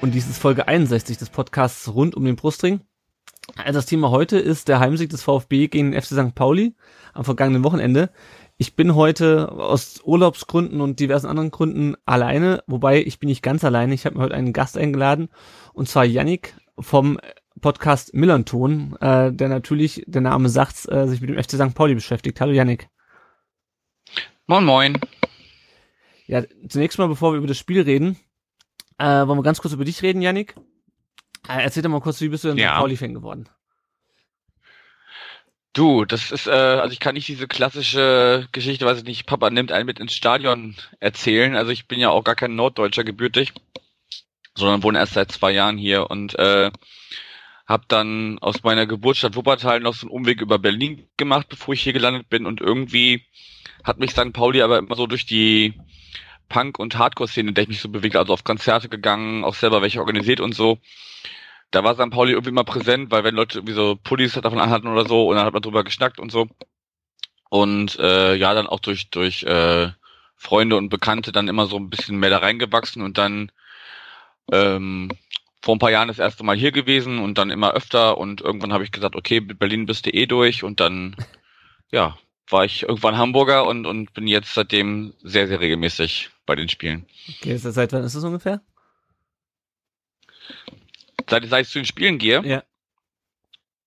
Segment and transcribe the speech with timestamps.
[0.00, 2.80] und dies ist Folge 61 des Podcasts rund um den Brustring.
[3.56, 6.34] Also das Thema heute ist der Heimsieg des VfB gegen den FC St.
[6.34, 6.74] Pauli
[7.12, 8.10] am vergangenen Wochenende.
[8.56, 13.64] Ich bin heute aus Urlaubsgründen und diversen anderen Gründen alleine, wobei ich bin nicht ganz
[13.64, 13.94] alleine.
[13.94, 15.28] Ich habe mir heute einen Gast eingeladen
[15.72, 17.18] und zwar Yannick vom
[17.60, 21.74] Podcast Millanton, äh, der natürlich, der Name sagt, äh, sich mit dem FC St.
[21.74, 22.40] Pauli beschäftigt.
[22.40, 22.88] Hallo Yannick.
[24.46, 24.98] Moin Moin.
[26.26, 28.16] Ja, zunächst mal, bevor wir über das Spiel reden,
[29.00, 30.54] äh, wollen wir ganz kurz über dich reden, Yannick.
[31.48, 32.74] Äh, erzähl doch mal kurz, wie bist du denn Ja.
[32.74, 32.80] St.
[32.80, 33.48] Pauli-Fan geworden?
[35.72, 39.50] Du, das ist, äh, also ich kann nicht diese klassische Geschichte, weiß ich nicht, Papa
[39.50, 41.56] nimmt einen mit ins Stadion erzählen.
[41.56, 43.52] Also ich bin ja auch gar kein Norddeutscher gebürtig,
[44.54, 46.70] sondern wohne erst seit zwei Jahren hier und äh,
[47.66, 51.82] habe dann aus meiner Geburtsstadt Wuppertal noch so einen Umweg über Berlin gemacht, bevor ich
[51.82, 53.24] hier gelandet bin und irgendwie
[53.84, 54.32] hat mich St.
[54.32, 55.74] Pauli aber immer so durch die
[56.50, 59.80] Punk- und Hardcore-Szene, in der ich mich so bewegt, also auf Konzerte gegangen, auch selber
[59.80, 60.78] welche organisiert und so.
[61.70, 62.10] Da war St.
[62.10, 65.36] Pauli irgendwie immer präsent, weil wenn Leute irgendwie so Pullis davon anhatten oder so, und
[65.36, 66.48] dann hat man drüber geschnackt und so.
[67.48, 69.90] Und äh, ja, dann auch durch durch äh,
[70.36, 73.52] Freunde und Bekannte dann immer so ein bisschen mehr da reingewachsen und dann
[74.52, 75.10] ähm,
[75.62, 78.72] vor ein paar Jahren das erste Mal hier gewesen und dann immer öfter und irgendwann
[78.72, 81.16] habe ich gesagt, okay, mit Berlin bist du eh durch und dann
[81.92, 82.16] ja,
[82.48, 87.06] war ich irgendwann Hamburger und und bin jetzt seitdem sehr sehr regelmäßig bei den Spielen.
[87.28, 88.60] Okay, ist das, seit wann ist das ungefähr?
[91.28, 92.64] Seit, seit ich zu den Spielen gehe, Ja.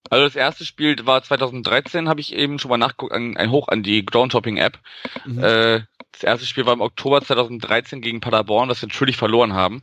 [0.10, 3.68] Also das erste Spiel war 2013, habe ich eben schon mal nachgeguckt, ein, ein Hoch
[3.68, 4.80] an die Groundtopping App.
[5.26, 5.44] Mhm.
[5.44, 5.82] Äh,
[6.14, 9.82] das erste Spiel war im Oktober 2013 gegen Paderborn, das wir natürlich verloren haben.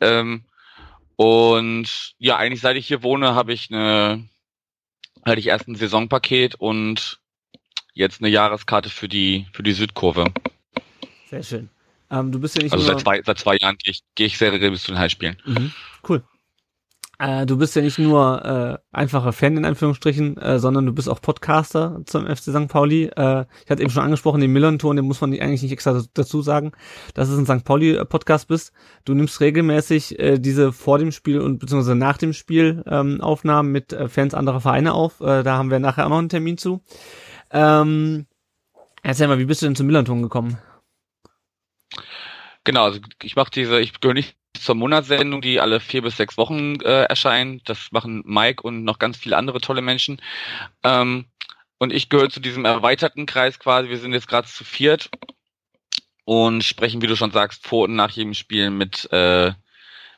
[0.00, 0.44] Ähm,
[1.16, 4.26] und ja, eigentlich seit ich hier wohne, habe ich eine,
[5.26, 7.20] hatte ich erst ein Saisonpaket und
[7.92, 10.32] jetzt eine Jahreskarte für die für die Südkurve.
[11.28, 11.68] Sehr schön.
[12.10, 14.26] Ähm, du bist ja nicht Also nur, seit zwei seit zwei Jahren gehe ich, gehe
[14.26, 15.36] ich sehr regelmäßig zu den Heimspielen.
[15.44, 15.72] Mhm.
[16.08, 16.22] Cool.
[17.20, 21.08] Äh, du bist ja nicht nur äh, einfacher Fan in Anführungsstrichen, äh, sondern du bist
[21.08, 22.68] auch Podcaster zum FC St.
[22.68, 23.06] Pauli.
[23.06, 26.42] Äh, ich hatte eben schon angesprochen, den Millanton, den muss man eigentlich nicht extra dazu
[26.42, 26.70] sagen,
[27.14, 27.64] dass es ein St.
[27.64, 28.72] Pauli-Podcast bist.
[29.04, 33.72] Du nimmst regelmäßig äh, diese vor dem Spiel und beziehungsweise nach dem Spiel ähm, Aufnahmen
[33.72, 35.20] mit äh, Fans anderer Vereine auf.
[35.20, 36.82] Äh, da haben wir nachher auch noch einen Termin zu.
[37.50, 38.26] Ähm,
[39.02, 40.58] erzähl mal, wie bist du denn zum Millanton gekommen?
[42.68, 46.36] Genau, also ich mache diese, ich gehöre nicht zur Monatssendung, die alle vier bis sechs
[46.36, 47.66] Wochen äh, erscheint.
[47.66, 50.20] Das machen Mike und noch ganz viele andere tolle Menschen.
[50.84, 51.24] Ähm,
[51.78, 53.88] und ich gehöre zu diesem erweiterten Kreis quasi.
[53.88, 55.08] Wir sind jetzt gerade zu viert
[56.26, 59.52] und sprechen, wie du schon sagst, vor und nach jedem Spiel mit, äh,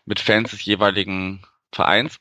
[0.04, 2.16] mit Fans des jeweiligen Vereins.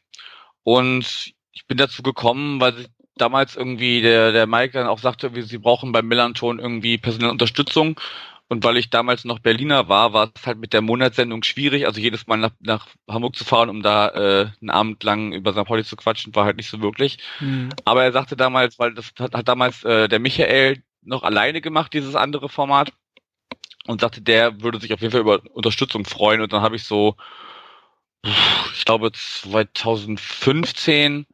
[0.61, 2.85] Und ich bin dazu gekommen, weil
[3.15, 7.99] damals irgendwie der, der Mike dann auch sagte, sie brauchen beim Millanton irgendwie personelle Unterstützung.
[8.49, 11.85] Und weil ich damals noch Berliner war, war es halt mit der Monatssendung schwierig.
[11.85, 15.53] Also jedes Mal nach, nach Hamburg zu fahren, um da äh, einen Abend lang über
[15.53, 15.65] St.
[15.65, 17.19] Pauli zu quatschen, war halt nicht so möglich.
[17.85, 21.93] Aber er sagte damals, weil das hat, hat damals äh, der Michael noch alleine gemacht,
[21.93, 22.91] dieses andere Format.
[23.87, 26.41] Und sagte, der würde sich auf jeden Fall über Unterstützung freuen.
[26.41, 27.15] Und dann habe ich so,
[28.23, 31.25] ich glaube 2015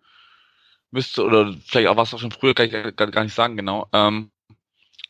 [0.92, 3.88] müsste, oder vielleicht auch was auch schon früher, kann ich gar, gar nicht sagen genau,
[3.94, 4.32] ähm,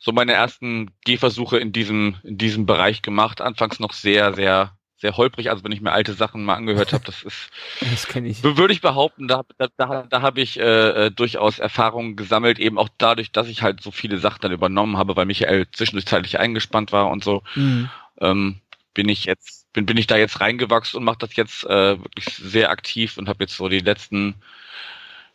[0.05, 3.41] so meine ersten Gehversuche in diesem, in diesem Bereich gemacht.
[3.41, 5.49] Anfangs noch sehr, sehr, sehr holprig.
[5.49, 7.49] Also wenn ich mir alte Sachen mal angehört habe, das ist,
[7.81, 8.43] Das kenne ich.
[8.43, 12.77] würde ich behaupten, da, da, da, da habe ich äh, äh, durchaus Erfahrungen gesammelt, eben
[12.77, 16.91] auch dadurch, dass ich halt so viele Sachen dann übernommen habe, weil Michael zwischenzeitlich eingespannt
[16.91, 17.41] war und so.
[17.55, 17.89] Mhm.
[18.21, 18.61] Ähm,
[18.93, 22.35] bin ich jetzt, bin, bin ich da jetzt reingewachsen und mache das jetzt äh, wirklich
[22.35, 24.35] sehr aktiv und habe jetzt so die letzten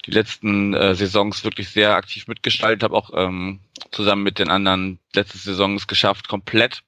[0.06, 3.60] die letzten äh, Saisons wirklich sehr aktiv mitgestaltet, habe auch ähm,
[3.90, 6.82] zusammen mit den anderen letzte Saisons geschafft, komplett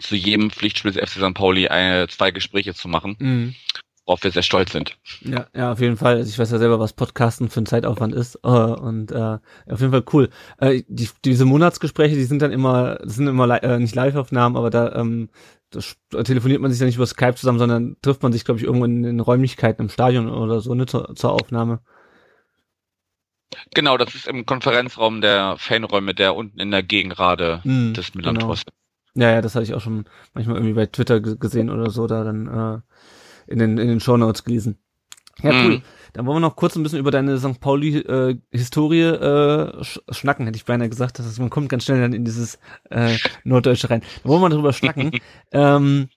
[0.00, 1.34] zu jedem Pflichtspiel des FC St.
[1.34, 3.54] Pauli eine, zwei Gespräche zu machen, Mhm.
[4.04, 4.96] worauf wir sehr stolz sind.
[5.20, 6.16] Ja, ja, auf jeden Fall.
[6.16, 8.34] Also ich weiß ja selber, was Podcasten für ein Zeitaufwand ist.
[8.42, 9.38] Äh, und äh,
[9.68, 10.30] auf jeden Fall cool.
[10.58, 14.56] Äh, die, diese Monatsgespräche, die sind dann immer, das sind immer li äh, nicht Live-Aufnahmen,
[14.56, 15.28] aber da, ähm,
[15.72, 18.60] das, da telefoniert man sich dann nicht über Skype zusammen, sondern trifft man sich, glaube
[18.60, 21.80] ich, irgendwo in den Räumlichkeiten im Stadion oder so, ne, zur, zur Aufnahme.
[23.74, 28.64] Genau, das ist im Konferenzraum der Fanräume, der unten in der Gegengrade Mhm, des Millantors.
[29.14, 32.24] Ja, ja, das hatte ich auch schon manchmal irgendwie bei Twitter gesehen oder so, da
[32.24, 32.80] dann, äh,
[33.52, 34.78] in den, in den Show Notes gelesen.
[35.40, 35.64] Ja, Mhm.
[35.66, 35.82] cool.
[36.14, 37.58] Dann wollen wir noch kurz ein bisschen über deine St.
[37.58, 41.18] Pauli-Historie äh, sch schnacken, hätte ich beinahe gesagt.
[41.18, 42.58] Das ist, man kommt ganz schnell dann in dieses
[42.90, 44.02] äh, Norddeutsche rein.
[44.22, 45.12] Da wollen wir mal drüber schnacken.
[45.52, 46.10] ähm,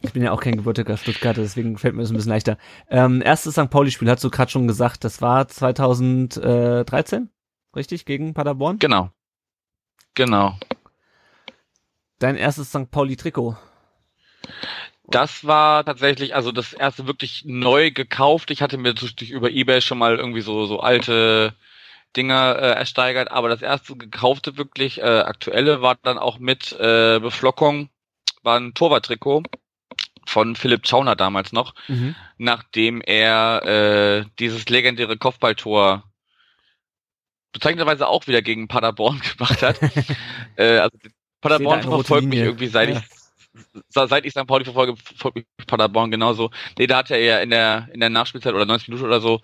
[0.00, 2.56] ich bin ja auch kein gebürtiger Stuttgarter, deswegen fällt mir das ein bisschen leichter.
[2.88, 3.70] Ähm, erstes St.
[3.70, 7.30] Pauli-Spiel, hast du gerade schon gesagt, das war 2013,
[7.76, 8.78] richtig, gegen Paderborn?
[8.78, 9.10] Genau.
[10.14, 10.56] Genau.
[12.18, 12.90] Dein erstes St.
[12.90, 13.56] Pauli-Trikot.
[15.10, 18.50] Das war tatsächlich, also das erste wirklich neu gekauft.
[18.50, 21.54] Ich hatte mir durch über Ebay schon mal irgendwie so, so alte
[22.16, 27.20] Dinger äh, ersteigert, aber das erste gekaufte wirklich äh, aktuelle war dann auch mit äh,
[27.20, 27.90] Beflockung,
[28.42, 29.44] war ein Torwarttrikot
[30.26, 32.14] von Philipp Schauner damals noch, Mhm.
[32.36, 36.04] nachdem er äh, dieses legendäre Kopfballtor
[37.52, 39.78] bezeichnenderweise auch wieder gegen Paderborn gemacht hat.
[40.56, 40.96] äh, also
[41.40, 42.98] Paderborn verfolgt mich irgendwie seit Ja.
[42.98, 43.17] ich
[43.88, 44.46] seit ich St.
[44.46, 44.94] Pauli verfolge,
[45.34, 46.50] mich Paderborn genauso.
[46.78, 49.40] Nee, da hat er ja in der in der Nachspielzeit oder 90 Minuten oder so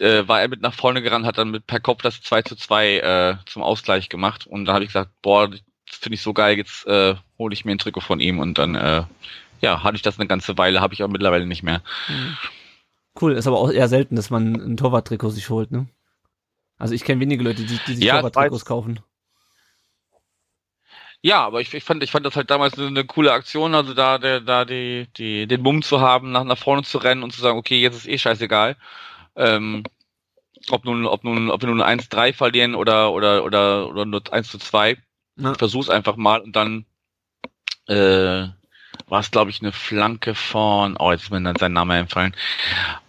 [0.00, 2.56] äh, war er mit nach vorne gerannt, hat dann mit per Kopf das 2 zu
[2.56, 5.60] 2 äh, zum Ausgleich gemacht und da habe ich gesagt, boah, das
[5.98, 8.74] finde ich so geil, jetzt äh, hole ich mir ein Trikot von ihm und dann
[8.74, 9.04] äh,
[9.60, 11.82] ja, hatte ich das eine ganze Weile, habe ich aber mittlerweile nicht mehr.
[13.20, 15.88] Cool, ist aber auch eher selten, dass man ein Torwarttrikot sich holt, ne?
[16.78, 19.00] Also ich kenne wenige Leute, die, die sich Ja, Torwarttrikots kaufen.
[21.26, 23.94] Ja, aber ich, ich fand, ich fand das halt damals eine, eine coole Aktion, also
[23.94, 27.32] da, der, da die, die, den Mumm zu haben, nach, nach vorne zu rennen und
[27.32, 28.76] zu sagen, okay, jetzt ist eh scheißegal.
[29.34, 29.82] Ähm,
[30.70, 34.48] ob nun, ob nun, ob wir nun 1-3 verlieren oder, oder, oder, oder nur 1
[34.48, 34.98] zu 2.
[35.38, 35.54] Ja.
[35.54, 36.86] Versuch's einfach mal und dann,
[37.88, 38.46] äh,
[39.08, 42.36] war es, glaube ich, eine Flanke von, oh, jetzt ist mir dann sein Name entfallen.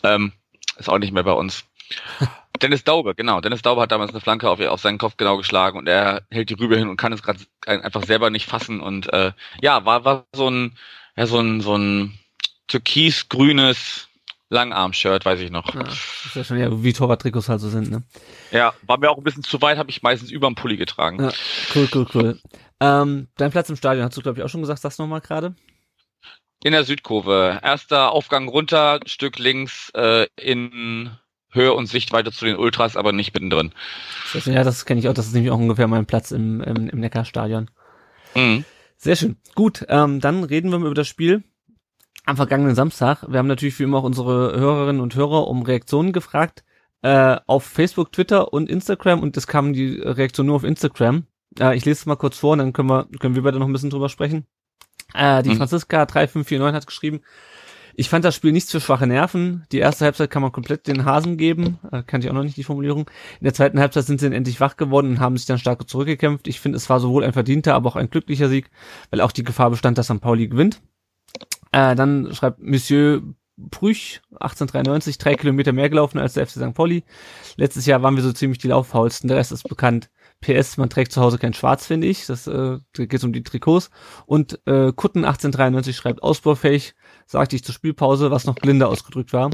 [0.01, 0.33] Ähm,
[0.77, 1.65] ist auch nicht mehr bei uns.
[2.57, 3.41] Dennis Daube, genau.
[3.41, 6.49] Dennis Daube hat damals eine Flanke auf, auf seinen Kopf genau geschlagen und er hält
[6.49, 9.31] die Rübe hin und kann es gerade einfach selber nicht fassen und äh,
[9.61, 10.77] ja, war war so ein
[11.15, 12.17] ja so ein so ein
[12.67, 14.07] türkis-grünes
[14.49, 15.73] Langarm-Shirt, weiß ich noch.
[15.73, 18.03] Ja, ist ja schon ja, wie Torwarttrikots halt so sind, ne?
[18.51, 21.21] Ja, war mir auch ein bisschen zu weit, habe ich meistens überm Pulli getragen.
[21.21, 21.31] Ja,
[21.75, 22.39] cool, cool, cool.
[22.79, 25.55] Ähm, dein Platz im Stadion, hast du, glaube ich, auch schon gesagt, sag's nochmal gerade.
[26.63, 27.59] In der Südkurve.
[27.61, 31.11] Erster Aufgang runter, Stück links äh, in
[31.57, 33.71] Höhe und Sichtweite zu den Ultras, aber nicht mittendrin.
[34.45, 36.99] Ja, das kenne ich auch, das ist nämlich auch ungefähr mein Platz im, im, im
[36.99, 37.69] Neckarstadion.
[38.35, 38.63] Mhm.
[38.97, 39.35] Sehr schön.
[39.55, 41.43] Gut, ähm, dann reden wir mal über das Spiel
[42.25, 43.25] am vergangenen Samstag.
[43.27, 46.63] Wir haben natürlich wie immer auch unsere Hörerinnen und Hörer um Reaktionen gefragt.
[47.03, 51.27] Äh, auf Facebook, Twitter und Instagram und es kam die Reaktion nur auf Instagram.
[51.59, 53.67] Äh, ich lese es mal kurz vor und dann können wir, können wir beide noch
[53.67, 54.47] ein bisschen drüber sprechen.
[55.13, 55.57] Äh, die Mhm.
[55.57, 57.21] Franziska 3549 hat geschrieben,
[57.99, 59.65] ich fand das Spiel nichts für schwache Nerven.
[59.71, 61.79] Die erste Halbzeit kann man komplett den Hasen geben.
[61.91, 63.09] Äh, kannte ich auch noch nicht die Formulierung.
[63.39, 65.89] In der zweiten Halbzeit sind sie dann endlich wach geworden und haben sich dann stark
[65.89, 66.47] zurückgekämpft.
[66.47, 68.69] Ich finde, es war sowohl ein verdienter, aber auch ein glücklicher Sieg,
[69.09, 70.21] weil auch die Gefahr bestand, dass St.
[70.21, 70.79] Pauli gewinnt.
[71.71, 73.23] Äh, dann schreibt Monsieur
[73.57, 76.75] Brüch, 1893, drei Kilometer mehr gelaufen als der FC St.
[76.75, 77.03] Pauli.
[77.55, 79.27] Letztes Jahr waren wir so ziemlich die Lauffaulsten.
[79.27, 80.11] Der Rest ist bekannt.
[80.41, 82.25] PS, man trägt zu Hause kein Schwarz, finde ich.
[82.27, 83.89] Das äh, geht um die Trikots.
[84.25, 86.93] Und äh, Kutten 1893 schreibt ausbaufähig,
[87.25, 89.49] sagte ich zur Spielpause, was noch blinder ausgedrückt war.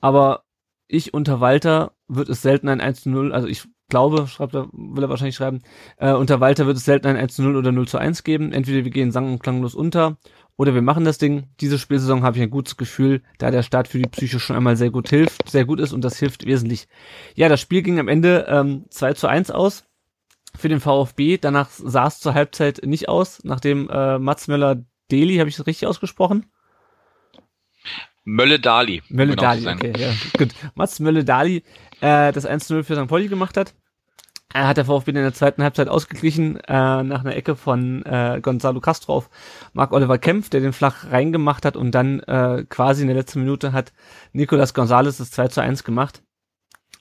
[0.00, 0.44] Aber
[0.88, 4.68] ich unter Walter wird es selten ein 1 zu 0, also ich glaube, schreibt er,
[4.72, 5.60] will er wahrscheinlich schreiben,
[5.96, 8.52] äh, unter Walter wird es selten ein 1 zu 0 oder 0 zu 1 geben.
[8.52, 10.18] Entweder wir gehen sang- und klanglos unter
[10.56, 11.44] oder wir machen das Ding.
[11.60, 14.76] Diese Spielsaison habe ich ein gutes Gefühl, da der Start für die Psyche schon einmal
[14.76, 16.88] sehr gut hilft, sehr gut ist und das hilft wesentlich.
[17.34, 19.87] Ja, das Spiel ging am Ende ähm, 2 zu 1 aus
[20.56, 21.38] für den VfB.
[21.38, 25.88] Danach sah es zur Halbzeit nicht aus, nachdem äh, Mats Möller-Deli, habe ich das richtig
[25.88, 26.46] ausgesprochen?
[28.24, 29.02] Mölle-Dali.
[29.08, 30.50] um Mölle genau Dali, okay, ja, gut.
[30.74, 31.64] Mats Mölle Dali,
[32.00, 33.08] äh, das 1-0 für St.
[33.08, 33.74] Pauli gemacht hat.
[34.52, 38.40] Er hat der VfB in der zweiten Halbzeit ausgeglichen, äh, nach einer Ecke von äh,
[38.42, 39.30] Gonzalo Castro auf
[39.74, 43.40] Marc Oliver Kempf, der den flach reingemacht hat und dann äh, quasi in der letzten
[43.40, 43.92] Minute hat
[44.32, 46.22] Nicolas Gonzalez das 2 zu 1 gemacht.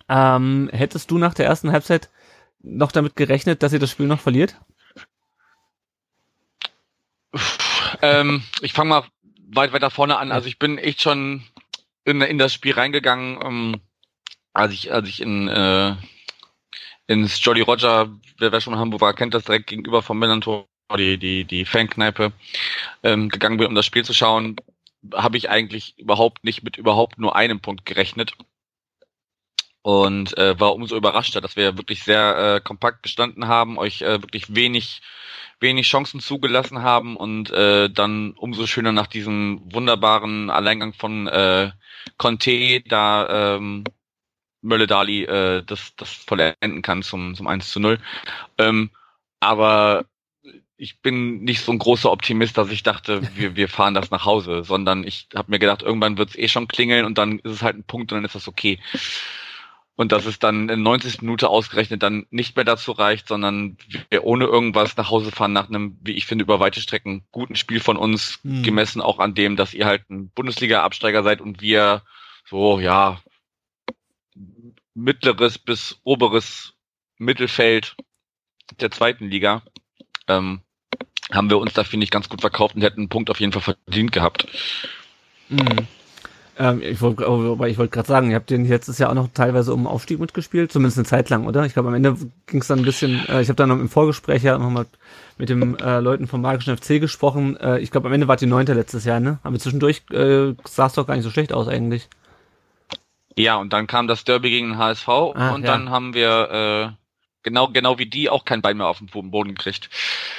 [0.09, 2.09] Ähm, hättest du nach der ersten Halbzeit
[2.59, 4.55] noch damit gerechnet, dass ihr das Spiel noch verliert?
[8.01, 9.03] ähm, ich fange mal
[9.53, 10.31] weit weiter vorne an.
[10.31, 11.43] Also ich bin echt schon
[12.03, 13.81] in, in das Spiel reingegangen, ähm,
[14.53, 15.95] als ich, als ich in äh,
[17.07, 21.17] ins Jolly Roger, wer, wer schon Hamburg war, kennt das direkt gegenüber vom Millantor, die,
[21.17, 22.33] die, die Fankneipe,
[23.03, 24.57] ähm, gegangen bin, um das Spiel zu schauen,
[25.13, 28.33] habe ich eigentlich überhaupt nicht mit überhaupt nur einem Punkt gerechnet.
[29.81, 34.21] Und äh, war umso überraschter, dass wir wirklich sehr äh, kompakt gestanden haben, euch äh,
[34.21, 35.01] wirklich wenig
[35.59, 41.71] wenig Chancen zugelassen haben und äh, dann umso schöner nach diesem wunderbaren Alleingang von äh,
[42.17, 43.83] Conte da ähm,
[44.61, 47.99] Mölle Dali äh, das, das vollenden kann zum, zum 1 zu 0.
[48.57, 48.91] Ähm,
[49.39, 50.05] aber
[50.77, 54.25] ich bin nicht so ein großer Optimist, dass ich dachte, wir, wir fahren das nach
[54.25, 57.51] Hause, sondern ich habe mir gedacht, irgendwann wird es eh schon klingeln und dann ist
[57.51, 58.79] es halt ein Punkt und dann ist das okay.
[59.97, 63.77] Und dass es dann in 90 Minute ausgerechnet dann nicht mehr dazu reicht, sondern
[64.09, 67.55] wir ohne irgendwas nach Hause fahren nach einem, wie ich finde, über weite Strecken guten
[67.55, 68.61] Spiel von uns, hm.
[68.61, 72.03] gemessen auch an dem, dass ihr halt ein Bundesliga-Absteiger seid und wir
[72.45, 73.19] so, ja,
[74.93, 76.73] mittleres bis oberes
[77.17, 77.95] Mittelfeld
[78.79, 79.63] der zweiten Liga.
[80.27, 80.61] Ähm,
[81.31, 83.51] haben wir uns da, finde ich, ganz gut verkauft und hätten einen Punkt auf jeden
[83.51, 84.47] Fall verdient gehabt.
[85.49, 85.87] Mhm.
[86.59, 89.73] Ähm, ich wollte ich wollte gerade sagen, ihr habt den letztes Jahr auch noch teilweise
[89.73, 91.65] um Aufstieg mitgespielt, zumindest eine Zeit lang, oder?
[91.65, 92.15] Ich glaube, am Ende
[92.47, 94.87] ging es dann ein bisschen, äh, ich habe dann noch im Vorgespräch ja nochmal
[95.37, 97.57] mit den äh, Leuten vom Magischen FC gesprochen.
[97.57, 99.39] Äh, ich glaube, am Ende war die neunte letztes Jahr, ne?
[99.43, 102.09] Aber zwischendurch äh, sah es doch gar nicht so schlecht aus eigentlich.
[103.35, 105.71] Ja, und dann kam das Derby gegen den HSV ah, und ja.
[105.71, 107.06] dann haben wir äh,
[107.47, 109.89] genau, genau wie die auch kein Bein mehr auf den Boden gekriegt.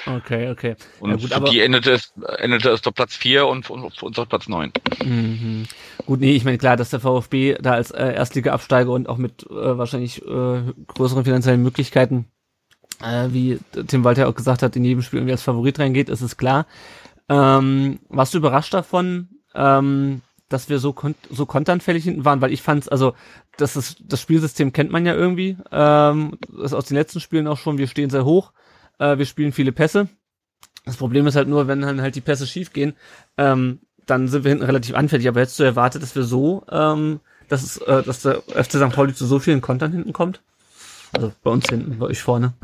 [0.06, 0.76] Okay, okay.
[1.00, 4.18] Und ja, gut, aber die endete es, endete es auf Platz 4 und für uns
[4.18, 4.72] auf Platz 9.
[5.02, 5.66] Mhm.
[6.04, 9.44] Gut, nee, ich meine klar, dass der VfB da als äh, Erstliga-Absteiger und auch mit
[9.44, 12.26] äh, wahrscheinlich äh, größeren finanziellen Möglichkeiten,
[13.02, 16.20] äh, wie Tim Walter auch gesagt hat, in jedem Spiel irgendwie als Favorit reingeht, ist
[16.20, 16.66] es klar.
[17.30, 22.52] Ähm, warst du überrascht davon, ähm, dass wir so, kon so konternfällig hinten waren, weil
[22.52, 23.14] ich fand's, also
[23.58, 27.46] das ist, das Spielsystem kennt man ja irgendwie, ähm, das ist aus den letzten Spielen
[27.46, 28.52] auch schon, wir stehen sehr hoch,
[28.98, 30.08] äh, wir spielen viele Pässe.
[30.84, 32.94] Das Problem ist halt nur, wenn dann halt die Pässe schief gehen,
[33.36, 35.28] ähm, dann sind wir hinten relativ anfällig.
[35.28, 38.90] Aber hättest du erwartet, dass wir so, ähm, dass, es, äh, dass der FC St.
[38.90, 40.40] Pauli zu so vielen Kontern hinten kommt?
[41.12, 42.54] Also bei uns hinten, bei euch vorne.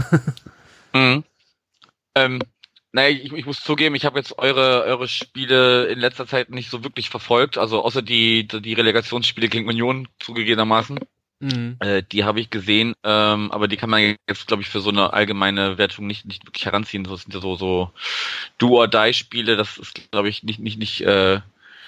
[0.95, 1.25] mhm.
[2.15, 2.41] Ähm,
[2.95, 6.71] naja, ich, ich muss zugeben, ich habe jetzt eure, eure Spiele in letzter Zeit nicht
[6.71, 7.59] so wirklich verfolgt.
[7.59, 11.01] Also außer die, die Relegationsspiele gegen Union zugegebenermaßen.
[11.41, 11.77] Mhm.
[11.81, 14.91] Äh, die habe ich gesehen, ähm, aber die kann man jetzt, glaube ich, für so
[14.91, 17.03] eine allgemeine Wertung nicht, nicht wirklich heranziehen.
[17.03, 17.91] Das sind ja so, so
[18.59, 21.41] Do-or-Die-Spiele, das ist, glaube ich, nicht, nicht, nicht äh,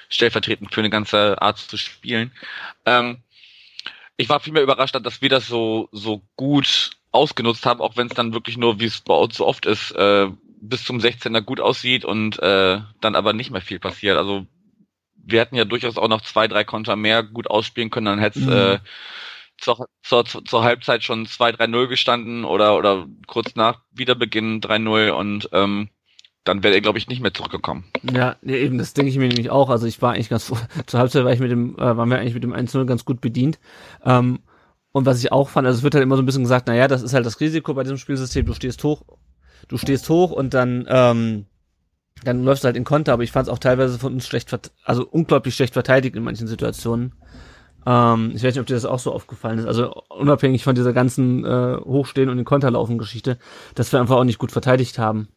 [0.09, 2.33] stellvertretend für eine ganze Art zu spielen.
[2.85, 3.19] Ähm,
[4.17, 8.15] ich war vielmehr überrascht, dass wir das so, so gut ausgenutzt haben, auch wenn es
[8.15, 10.29] dann wirklich nur, wie es bei uns so oft ist, äh,
[10.69, 14.17] bis zum 16er gut aussieht und äh, dann aber nicht mehr viel passiert.
[14.17, 14.47] Also
[15.15, 18.39] wir hätten ja durchaus auch noch zwei, drei Konter mehr gut ausspielen können, dann hätte
[18.39, 18.53] es mhm.
[18.53, 18.79] äh,
[19.59, 25.89] zur, zur, zur Halbzeit schon 2-3-0 gestanden oder, oder kurz nach Wiederbeginn 3-0 und ähm,
[26.45, 27.85] dann wäre er, glaube ich, nicht mehr zurückgekommen.
[28.03, 29.69] Ja, eben, das denke ich mir nämlich auch.
[29.69, 30.53] Also ich war eigentlich ganz,
[30.87, 33.21] zur Halbzeit war ich mit dem, äh, waren wir eigentlich mit dem 1-0 ganz gut
[33.21, 33.59] bedient.
[34.05, 34.41] Ähm,
[34.93, 36.87] und was ich auch fand, also es wird halt immer so ein bisschen gesagt, naja,
[36.89, 39.03] das ist halt das Risiko bei diesem Spielsystem, du stehst hoch
[39.69, 41.47] du stehst hoch und dann, ähm,
[42.25, 44.57] dann läufst du halt in Konter, aber ich fand es auch teilweise von uns schlecht,
[44.85, 47.15] also unglaublich schlecht verteidigt in manchen Situationen.
[47.87, 49.67] Ähm, ich weiß nicht, ob dir das auch so aufgefallen ist.
[49.67, 53.39] Also unabhängig von dieser ganzen äh, Hochstehen und in Konterlaufen Geschichte,
[53.75, 55.29] dass wir einfach auch nicht gut verteidigt haben.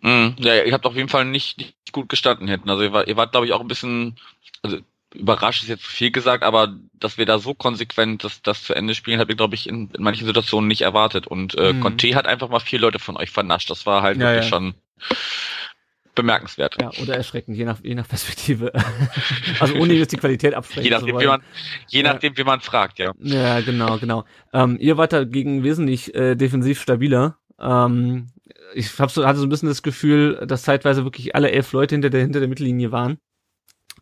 [0.00, 2.68] Mm, ja, ihr habt auf jeden Fall nicht, nicht gut gestanden hinten.
[2.68, 4.16] Also ihr, war, ihr wart, glaube ich, auch ein bisschen,
[4.62, 4.78] also
[5.14, 8.94] überrascht ist jetzt viel gesagt, aber dass wir da so konsequent das, das zu Ende
[8.94, 11.26] spielen, habe ich, glaube ich, in, in manchen Situationen nicht erwartet.
[11.26, 11.80] Und äh, mhm.
[11.80, 13.70] Conte hat einfach mal vier Leute von euch vernascht.
[13.70, 14.48] Das war halt ja, wirklich ja.
[14.48, 14.74] schon
[16.14, 16.76] bemerkenswert.
[16.80, 18.72] Ja, oder erschreckend, je nach, je nach Perspektive.
[19.60, 21.42] also ohne jetzt die Qualität absprechen je nachdem, wie man,
[21.88, 23.12] je nachdem, wie man fragt, ja.
[23.18, 24.24] Ja, genau, genau.
[24.52, 27.38] Ähm, ihr wart dagegen wesentlich äh, defensiv stabiler.
[27.58, 28.28] Ähm,
[28.74, 31.94] ich hab so, hatte so ein bisschen das Gefühl, dass zeitweise wirklich alle elf Leute
[31.94, 33.18] hinter der, hinter der Mittellinie waren.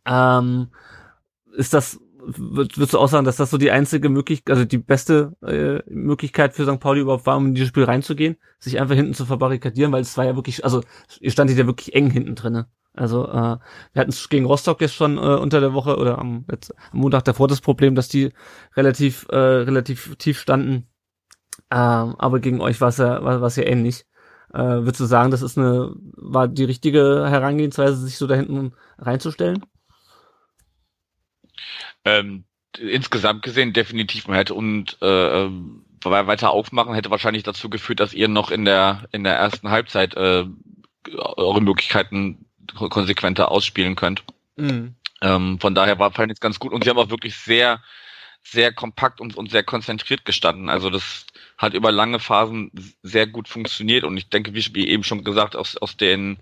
[0.07, 0.69] Ähm,
[1.57, 5.37] ist das, würdest du auch sagen, dass das so die einzige Möglichkeit, also die beste
[5.43, 6.81] äh, Möglichkeit für St.
[6.81, 10.17] Pauli überhaupt war, um in dieses Spiel reinzugehen, sich einfach hinten zu verbarrikadieren, weil es
[10.17, 10.83] war ja wirklich, also
[11.21, 12.69] ihr standet ja wirklich eng hinten drinne.
[12.95, 13.33] Also äh,
[13.93, 16.99] wir hatten es gegen Rostock jetzt schon äh, unter der Woche oder am, jetzt, am
[16.99, 18.33] Montag davor das Problem, dass die
[18.77, 20.89] relativ äh, relativ tief standen.
[21.71, 24.07] Ähm, aber gegen euch war es ja war, war's ja ähnlich.
[24.53, 28.73] Äh, würdest du sagen, das ist eine war die richtige Herangehensweise, sich so da hinten
[28.99, 29.65] reinzustellen?
[32.05, 32.45] Ähm,
[32.79, 38.15] insgesamt gesehen definitiv man hätte und äh, ähm, weiter aufmachen hätte wahrscheinlich dazu geführt, dass
[38.15, 40.45] ihr noch in der in der ersten Halbzeit äh,
[41.17, 44.23] eure Möglichkeiten konsequenter ausspielen könnt.
[44.57, 44.95] Mhm.
[45.23, 47.83] Ähm, von daher war fand jetzt ganz gut und sie haben auch wirklich sehr
[48.43, 50.69] sehr kompakt und, und sehr konzentriert gestanden.
[50.69, 51.27] Also das
[51.59, 52.71] hat über lange Phasen
[53.03, 56.39] sehr gut funktioniert und ich denke, wie, wie eben schon gesagt, aus, aus den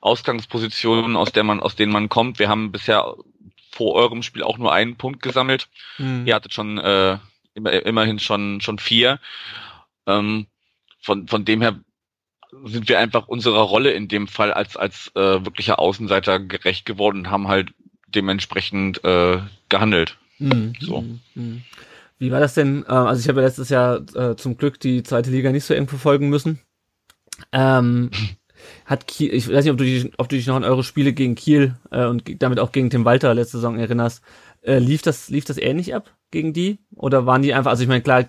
[0.00, 2.38] Ausgangspositionen, aus der man, aus denen man kommt.
[2.38, 3.14] Wir haben bisher
[3.70, 5.68] vor eurem Spiel auch nur einen Punkt gesammelt.
[5.98, 6.26] Mhm.
[6.26, 7.18] Ihr hattet schon äh,
[7.54, 9.20] immer, immerhin schon schon vier.
[10.06, 10.46] Ähm,
[11.00, 11.78] von von dem her
[12.64, 17.18] sind wir einfach unserer Rolle in dem Fall als als äh, wirklicher Außenseiter gerecht geworden
[17.18, 17.72] und haben halt
[18.08, 20.16] dementsprechend äh, gehandelt.
[20.38, 20.74] Mhm.
[20.80, 21.04] So.
[21.34, 21.62] Mhm.
[22.18, 22.84] Wie war das denn?
[22.88, 25.74] Äh, also ich habe ja letztes Jahr äh, zum Glück die zweite Liga nicht so
[25.74, 26.60] eng verfolgen müssen.
[27.52, 28.10] Ähm,
[28.84, 31.12] hat Kiel, ich weiß nicht, ob du, dich, ob du dich noch an eure Spiele
[31.12, 34.22] gegen Kiel äh, und damit auch gegen Tim Walter letzte Saison erinnerst.
[34.62, 36.78] Äh, lief das, lief das ähnlich ab gegen die?
[36.94, 38.26] Oder waren die einfach, also ich meine, klar,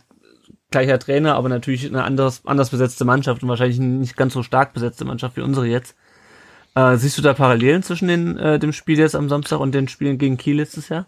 [0.71, 4.74] gleicher Trainer, aber natürlich eine anderes, anders besetzte Mannschaft und wahrscheinlich nicht ganz so stark
[4.74, 5.95] besetzte Mannschaft wie unsere jetzt.
[6.75, 9.88] Äh, siehst du da Parallelen zwischen den, äh, dem Spiel jetzt am Samstag und den
[9.88, 11.07] Spielen gegen Kiel letztes Jahr?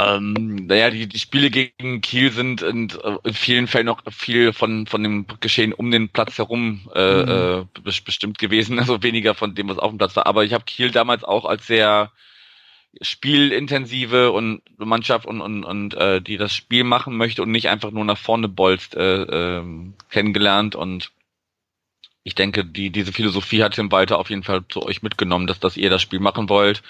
[0.00, 4.52] Ähm, naja, die, die Spiele gegen Kiel sind in, äh, in vielen Fällen noch viel
[4.52, 7.66] von, von dem Geschehen um den Platz herum äh, mhm.
[7.66, 10.26] äh, bestimmt gewesen, also weniger von dem, was auf dem Platz war.
[10.26, 12.12] Aber ich habe Kiel damals auch als sehr
[13.02, 17.90] spielintensive und Mannschaft und, und, und äh, die das Spiel machen möchte und nicht einfach
[17.90, 19.64] nur nach vorne bolzt, äh, äh,
[20.08, 21.12] kennengelernt und
[22.22, 25.60] ich denke, die, diese Philosophie hat Tim Walter auf jeden Fall zu euch mitgenommen, dass,
[25.60, 26.82] dass ihr das Spiel machen wollt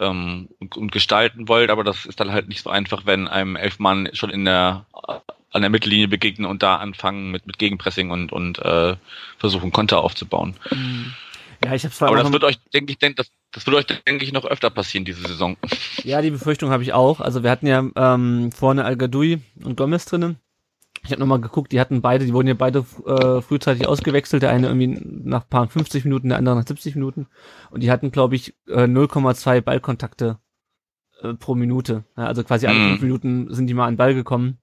[0.00, 3.56] ähm, und, und gestalten wollt, aber das ist dann halt nicht so einfach, wenn einem
[3.56, 4.86] Elfmann schon in der
[5.52, 8.96] an der Mittellinie begegnen und da anfangen mit, mit Gegenpressing und, und äh,
[9.38, 10.54] versuchen Konter aufzubauen.
[10.70, 11.14] Mhm.
[11.64, 14.24] Ja, ich hab's Aber das wird euch, denke ich, denk, das, das wird euch, denke
[14.24, 15.56] ich, noch öfter passieren diese Saison.
[16.04, 17.20] Ja, die Befürchtung habe ich auch.
[17.20, 20.38] Also wir hatten ja ähm, vorne Al Gadoui und Gomez drinnen.
[21.06, 24.50] Ich habe nochmal geguckt, die hatten beide, die wurden ja beide äh, frühzeitig ausgewechselt, der
[24.50, 27.28] eine irgendwie nach paar 50 Minuten, der andere nach 70 Minuten.
[27.70, 30.38] Und die hatten, glaube ich, äh, 0,2 Ballkontakte
[31.22, 32.04] äh, pro Minute.
[32.16, 32.88] Ja, also quasi alle mm.
[32.88, 34.58] fünf Minuten sind die mal an Ball gekommen.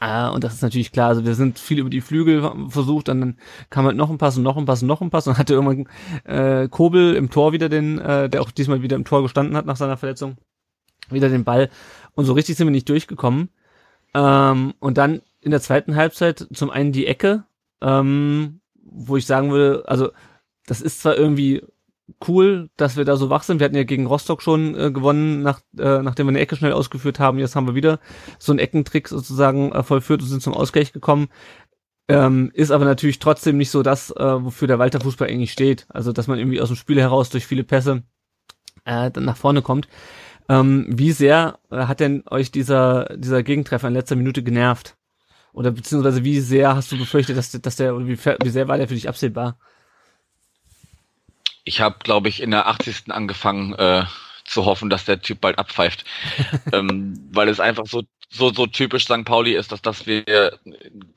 [0.00, 1.08] Äh, und das ist natürlich klar.
[1.08, 3.36] Also wir sind viel über die Flügel versucht, und dann
[3.70, 5.54] kam halt noch ein Pass und noch ein Pass und noch ein Pass und hatte
[5.54, 5.88] irgendwann
[6.24, 9.66] äh, Kobel im Tor wieder den, äh, der auch diesmal wieder im Tor gestanden hat
[9.66, 10.36] nach seiner Verletzung,
[11.10, 11.68] wieder den Ball.
[12.14, 13.50] Und so richtig sind wir nicht durchgekommen.
[14.14, 17.44] Ähm, und dann in der zweiten Halbzeit zum einen die Ecke,
[17.80, 20.10] ähm, wo ich sagen würde, also
[20.66, 21.62] das ist zwar irgendwie
[22.28, 23.60] cool, dass wir da so wach sind.
[23.60, 26.72] Wir hatten ja gegen Rostock schon äh, gewonnen, nach, äh, nachdem wir eine Ecke schnell
[26.72, 27.38] ausgeführt haben.
[27.38, 27.98] Jetzt haben wir wieder
[28.38, 31.28] so einen Eckentrick sozusagen äh, vollführt und sind zum Ausgleich gekommen.
[32.08, 35.86] Ähm, ist aber natürlich trotzdem nicht so das, äh, wofür der Walter Fußball eigentlich steht.
[35.88, 38.02] Also, dass man irgendwie aus dem Spiel heraus durch viele Pässe
[38.84, 39.88] äh, dann nach vorne kommt.
[40.50, 44.97] Ähm, wie sehr äh, hat denn euch dieser, dieser Gegentreffer in letzter Minute genervt?
[45.58, 48.78] Oder beziehungsweise wie sehr hast du befürchtet, dass, dass der, oder wie, wie sehr war
[48.78, 49.58] der für dich absehbar?
[51.64, 53.10] Ich habe, glaube ich, in der 80.
[53.10, 54.04] angefangen äh,
[54.44, 56.04] zu hoffen, dass der Typ bald abpfeift.
[56.72, 59.24] ähm, weil es einfach so, so, so typisch St.
[59.24, 60.60] Pauli ist, dass, dass wir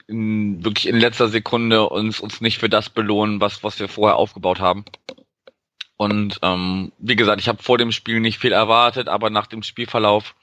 [0.08, 4.15] in, wirklich in letzter Sekunde uns, uns nicht für das belohnen, was, was wir vorher
[4.15, 4.86] aufgebaut haben.
[5.97, 9.62] Und ähm, wie gesagt, ich habe vor dem Spiel nicht viel erwartet, aber nach dem
[9.62, 10.34] Spielverlauf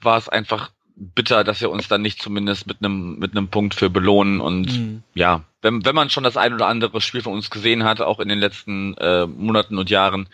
[0.00, 3.74] war es einfach bitter, dass wir uns dann nicht zumindest mit einem mit einem Punkt
[3.74, 5.02] für belohnen und mhm.
[5.14, 8.18] ja, wenn wenn man schon das ein oder andere Spiel von uns gesehen hat, auch
[8.18, 10.28] in den letzten äh, Monaten und Jahren,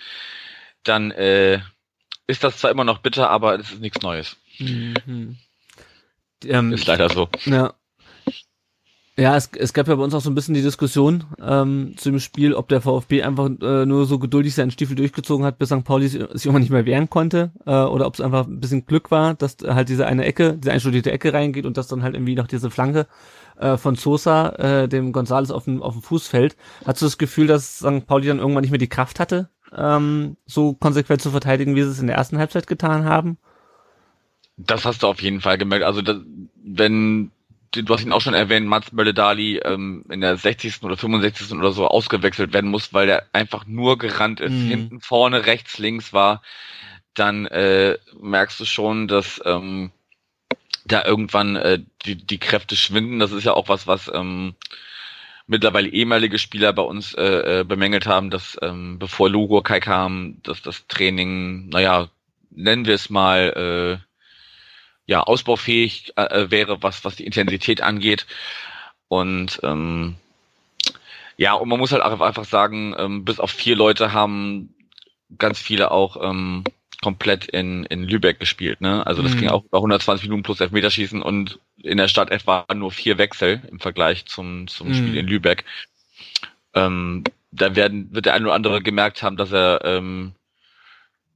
[0.84, 1.60] dann äh,
[2.26, 4.36] ist das zwar immer noch bitter, aber es ist nichts Neues.
[4.58, 5.36] Mhm.
[6.44, 7.28] Ähm, ist leider so.
[7.44, 7.74] Ja.
[9.22, 12.10] Ja, es, es gab ja bei uns auch so ein bisschen die Diskussion ähm, zu
[12.10, 15.68] dem Spiel, ob der VfB einfach äh, nur so geduldig seinen Stiefel durchgezogen hat, bis
[15.68, 15.84] St.
[15.84, 19.12] Pauli sich irgendwann nicht mehr wehren konnte, äh, oder ob es einfach ein bisschen Glück
[19.12, 22.34] war, dass halt diese eine Ecke, diese einstudierte Ecke reingeht und dass dann halt irgendwie
[22.34, 23.06] noch diese Flanke
[23.60, 26.56] äh, von Sosa, äh, dem Gonzales auf dem, auf dem Fuß fällt.
[26.84, 28.08] Hast du das Gefühl, dass St.
[28.08, 31.90] Pauli dann irgendwann nicht mehr die Kraft hatte, ähm, so konsequent zu verteidigen, wie sie
[31.90, 33.38] es in der ersten Halbzeit getan haben?
[34.56, 35.84] Das hast du auf jeden Fall gemerkt.
[35.84, 36.16] Also das,
[36.64, 37.30] wenn
[37.72, 40.82] du hast ihn auch schon erwähnt, Mats Mölle-Dali ähm, in der 60.
[40.82, 41.52] oder 65.
[41.52, 44.68] oder so ausgewechselt werden muss, weil der einfach nur gerannt ist, mhm.
[44.68, 46.42] hinten, vorne, rechts, links war,
[47.14, 49.90] dann äh, merkst du schon, dass ähm,
[50.84, 53.18] da irgendwann äh, die, die Kräfte schwinden.
[53.18, 54.54] Das ist ja auch was, was ähm,
[55.46, 60.38] mittlerweile ehemalige Spieler bei uns äh, äh, bemängelt haben, dass ähm, bevor Lugo Kai kam,
[60.42, 62.08] dass das Training, naja,
[62.50, 64.11] nennen wir es mal, äh,
[65.12, 68.26] ja ausbaufähig äh, äh, wäre, was was die Intensität angeht.
[69.08, 70.16] Und ähm,
[71.36, 74.74] ja, und man muss halt auch einfach sagen, ähm, bis auf vier Leute haben
[75.38, 76.64] ganz viele auch ähm,
[77.02, 78.80] komplett in, in Lübeck gespielt.
[78.80, 79.06] Ne?
[79.06, 79.40] Also das mhm.
[79.40, 83.60] ging auch über 120 Minuten plus Elfmeterschießen und in der Stadt etwa nur vier Wechsel
[83.70, 84.94] im Vergleich zum, zum mhm.
[84.94, 85.64] Spiel in Lübeck.
[86.74, 90.32] Ähm, da werden, wird der eine oder andere gemerkt haben, dass er ähm,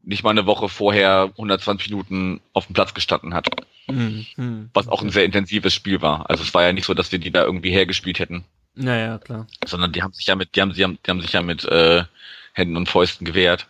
[0.06, 3.48] nicht mal eine Woche vorher 120 Minuten auf dem Platz gestanden hat.
[3.88, 4.70] Mhm.
[4.72, 6.30] Was auch ein sehr intensives Spiel war.
[6.30, 8.44] Also es war ja nicht so, dass wir die da irgendwie hergespielt hätten.
[8.74, 9.46] Naja, klar.
[9.66, 11.64] Sondern die haben sich ja mit, die haben, die haben, die haben sich ja mit
[11.64, 12.04] äh,
[12.52, 13.66] Händen und Fäusten gewehrt.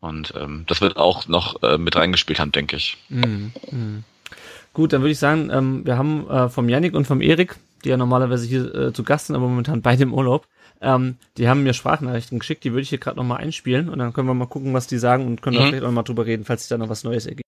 [0.00, 2.96] Und ähm, das wird auch noch äh, mit reingespielt haben, denke ich.
[3.10, 3.52] Mhm.
[3.70, 4.04] Mhm.
[4.72, 7.90] Gut, dann würde ich sagen, ähm, wir haben äh, vom Yannick und vom Erik, die
[7.90, 10.46] ja normalerweise hier äh, zu Gast sind, aber momentan beide im Urlaub,
[10.80, 14.12] ähm, die haben mir Sprachnachrichten geschickt, die würde ich hier gerade nochmal einspielen und dann
[14.12, 15.68] können wir mal gucken, was die sagen und können mhm.
[15.68, 17.42] vielleicht auch mal drüber reden, falls sich da noch was Neues ergibt.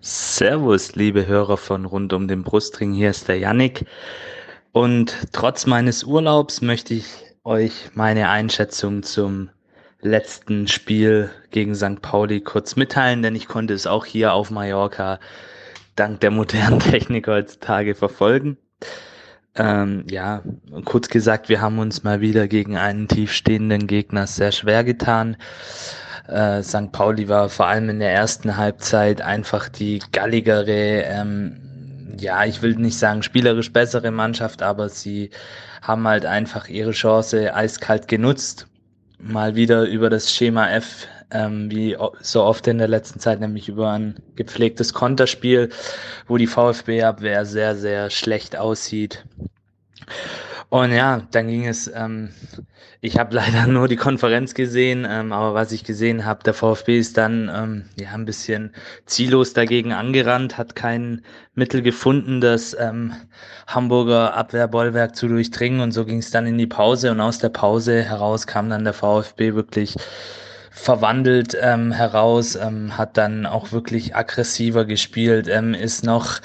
[0.00, 3.84] Servus, liebe Hörer von Rund um den Brustring, hier ist der Yannick.
[4.72, 7.06] Und trotz meines Urlaubs möchte ich
[7.44, 9.50] euch meine Einschätzung zum
[10.00, 12.00] letzten Spiel gegen St.
[12.00, 15.20] Pauli kurz mitteilen, denn ich konnte es auch hier auf Mallorca
[15.96, 18.56] dank der modernen Technik heutzutage verfolgen.
[19.56, 20.42] Ähm, ja,
[20.84, 25.36] kurz gesagt, wir haben uns mal wieder gegen einen tiefstehenden Gegner sehr schwer getan.
[26.28, 26.92] Äh, St.
[26.92, 32.76] Pauli war vor allem in der ersten Halbzeit einfach die galligere, ähm, ja, ich will
[32.76, 35.30] nicht sagen spielerisch bessere Mannschaft, aber sie
[35.82, 38.68] haben halt einfach ihre Chance eiskalt genutzt.
[39.18, 43.68] Mal wieder über das Schema F, ähm, wie so oft in der letzten Zeit, nämlich
[43.68, 45.70] über ein gepflegtes Konterspiel,
[46.26, 49.24] wo die VfB-Abwehr sehr, sehr schlecht aussieht.
[50.68, 52.30] Und ja, dann ging es, ähm,
[53.00, 56.98] ich habe leider nur die Konferenz gesehen, ähm, aber was ich gesehen habe, der VfB
[56.98, 58.72] ist dann ähm, ja ein bisschen
[59.06, 61.22] ziellos dagegen angerannt, hat kein
[61.54, 63.12] Mittel gefunden, das ähm,
[63.66, 67.48] Hamburger Abwehrbollwerk zu durchdringen und so ging es dann in die Pause und aus der
[67.50, 69.96] Pause heraus kam dann der VfB wirklich
[70.70, 76.40] verwandelt ähm, heraus, ähm, hat dann auch wirklich aggressiver gespielt, ähm, ist noch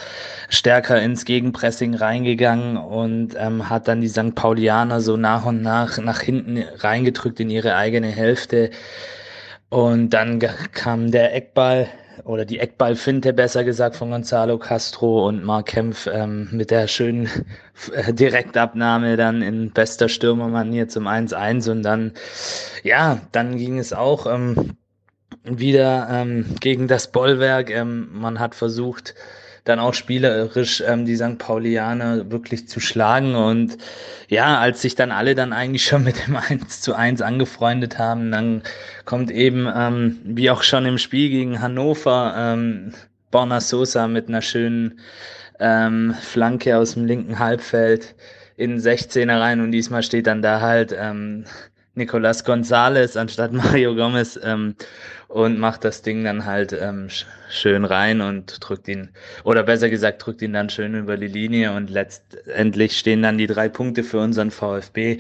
[0.50, 4.34] stärker ins Gegenpressing reingegangen und ähm, hat dann die St.
[4.36, 8.72] Paulianer so nach und nach nach hinten reingedrückt in ihre eigene Hälfte.
[9.70, 11.88] Und dann kam der Eckball
[12.24, 17.30] oder die Eckballfinte besser gesagt von Gonzalo Castro und Mark Kempf ähm, mit der schönen
[17.94, 22.14] äh, Direktabnahme dann in bester Stürmermanier zum 1-1 und dann,
[22.84, 24.78] ja, dann ging es auch ähm,
[25.44, 27.70] wieder ähm, gegen das Bollwerk.
[27.70, 29.16] Ähm, man hat versucht,
[29.66, 31.38] dann auch spielerisch ähm, die St.
[31.38, 33.36] Paulianer wirklich zu schlagen.
[33.36, 33.78] Und
[34.30, 38.32] ja, als sich dann alle dann eigentlich schon mit dem 1 zu 1 angefreundet haben,
[38.32, 38.62] dann
[39.04, 42.94] kommt eben, ähm, wie auch schon im Spiel gegen Hannover, ähm,
[43.32, 45.00] Borna Sosa mit einer schönen
[45.60, 48.16] ähm, Flanke aus dem linken Halbfeld
[48.58, 51.44] in 16er rein und diesmal steht dann da halt ähm,
[51.96, 54.76] Nicolas Gonzalez anstatt Mario Gomez ähm,
[55.28, 57.08] und macht das Ding dann halt ähm,
[57.50, 59.10] schön rein und drückt ihn,
[59.44, 63.48] oder besser gesagt, drückt ihn dann schön über die Linie und letztendlich stehen dann die
[63.48, 65.18] drei Punkte für unseren VfB.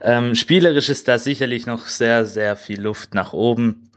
[0.00, 3.90] Ähm, spielerisch ist da sicherlich noch sehr, sehr viel Luft nach oben.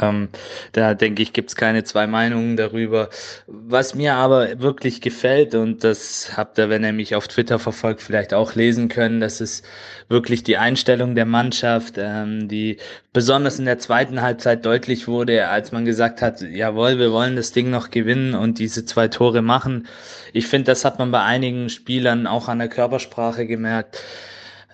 [0.00, 0.28] Ähm,
[0.72, 3.10] da denke ich, gibt es keine zwei Meinungen darüber.
[3.46, 8.02] Was mir aber wirklich gefällt, und das habt ihr, wenn ihr mich auf Twitter verfolgt,
[8.02, 9.64] vielleicht auch lesen können, das ist
[10.08, 12.78] wirklich die Einstellung der Mannschaft, ähm, die
[13.12, 17.52] besonders in der zweiten Halbzeit deutlich wurde, als man gesagt hat, jawohl, wir wollen das
[17.52, 19.86] Ding noch gewinnen und diese zwei Tore machen.
[20.32, 24.02] Ich finde, das hat man bei einigen Spielern auch an der Körpersprache gemerkt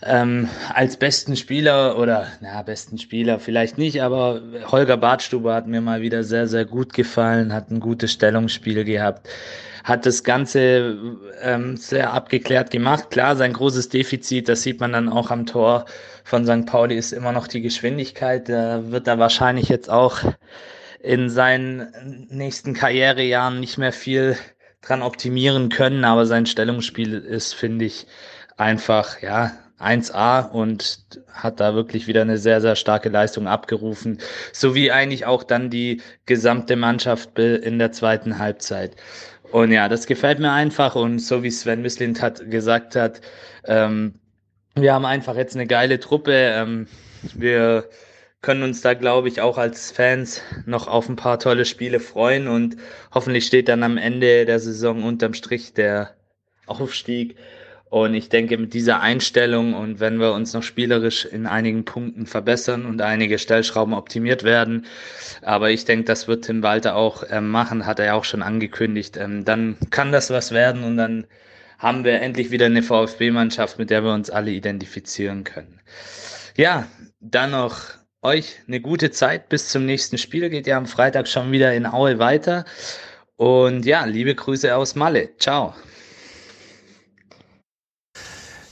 [0.05, 5.81] ähm, als besten Spieler oder na besten Spieler vielleicht nicht, aber Holger Bartstube hat mir
[5.81, 9.29] mal wieder sehr sehr gut gefallen, hat ein gutes Stellungsspiel gehabt,
[9.85, 10.99] hat das Ganze
[11.43, 13.11] ähm, sehr abgeklärt gemacht.
[13.11, 15.87] Klar, sein großes Defizit, das sieht man dann auch am Tor
[16.25, 16.67] von St.
[16.67, 18.49] Pauli, ist immer noch die Geschwindigkeit.
[18.49, 20.19] Da wird er wahrscheinlich jetzt auch
[21.01, 24.37] in seinen nächsten Karrierejahren nicht mehr viel
[24.83, 28.07] dran optimieren können, aber sein Stellungsspiel ist, finde ich,
[28.57, 31.01] einfach, ja, 1A und
[31.33, 34.19] hat da wirklich wieder eine sehr, sehr starke Leistung abgerufen,
[34.53, 38.97] sowie eigentlich auch dann die gesamte Mannschaft in der zweiten Halbzeit.
[39.51, 43.21] Und ja, das gefällt mir einfach und so wie Sven Mislint hat gesagt hat,
[43.65, 44.15] ähm,
[44.75, 46.33] wir haben einfach jetzt eine geile Truppe.
[46.33, 46.87] Ähm,
[47.35, 47.89] wir
[48.41, 52.49] können uns da, glaube ich, auch als Fans noch auf ein paar tolle Spiele freuen
[52.49, 52.77] und
[53.13, 56.15] hoffentlich steht dann am Ende der Saison unterm Strich der
[56.67, 57.37] Aufstieg.
[57.93, 62.25] Und ich denke, mit dieser Einstellung und wenn wir uns noch spielerisch in einigen Punkten
[62.25, 64.87] verbessern und einige Stellschrauben optimiert werden,
[65.43, 68.41] aber ich denke, das wird Tim Walter auch ähm, machen, hat er ja auch schon
[68.41, 71.27] angekündigt, ähm, dann kann das was werden und dann
[71.79, 75.79] haben wir endlich wieder eine VfB-Mannschaft, mit der wir uns alle identifizieren können.
[76.57, 76.87] Ja,
[77.21, 77.79] dann noch
[78.23, 80.49] euch eine gute Zeit bis zum nächsten Spiel.
[80.49, 82.65] Geht ja am Freitag schon wieder in Aue weiter.
[83.37, 85.37] Und ja, liebe Grüße aus Malle.
[85.37, 85.75] Ciao.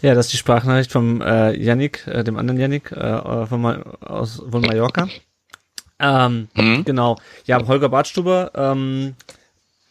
[0.02, 3.64] Ja, das ist die Sprachnachricht vom äh, Yannick, äh, dem anderen Yannick äh, von,
[4.00, 5.08] aus, von Mallorca.
[5.98, 6.84] Ähm, mhm.
[6.84, 7.18] Genau.
[7.44, 9.14] Ja, Holger Bartstuber ähm,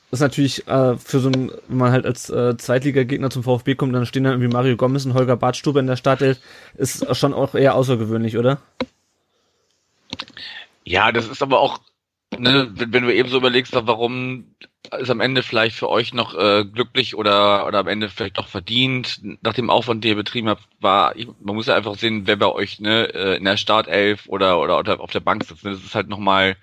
[0.10, 3.94] ist natürlich äh, für so ein, wenn man halt als äh, Zweitliga-Gegner zum VfB kommt,
[3.94, 6.40] dann stehen dann irgendwie Mario Gomez und Holger Bartstuber in der Startelf,
[6.76, 8.60] ist schon auch eher außergewöhnlich, oder?
[10.84, 11.80] Ja, das ist aber auch
[12.38, 14.56] ne, wenn, du eben so überlegst, warum
[14.98, 18.48] ist am Ende vielleicht für euch noch äh, glücklich oder oder am Ende vielleicht doch
[18.48, 22.26] verdient, nach dem Aufwand, den ihr betrieben habt, war, ich, man muss ja einfach sehen,
[22.26, 25.64] wer bei euch ne, äh, in der Startelf oder, oder auf der Bank sitzt.
[25.64, 26.56] Ne, das ist halt nochmal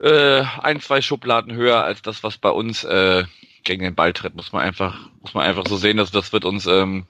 [0.00, 3.24] äh, ein, zwei Schubladen höher als das, was bei uns äh,
[3.64, 6.44] gegen den Ball tritt, muss man einfach, muss man einfach so sehen, dass das wird
[6.44, 7.06] uns ähm,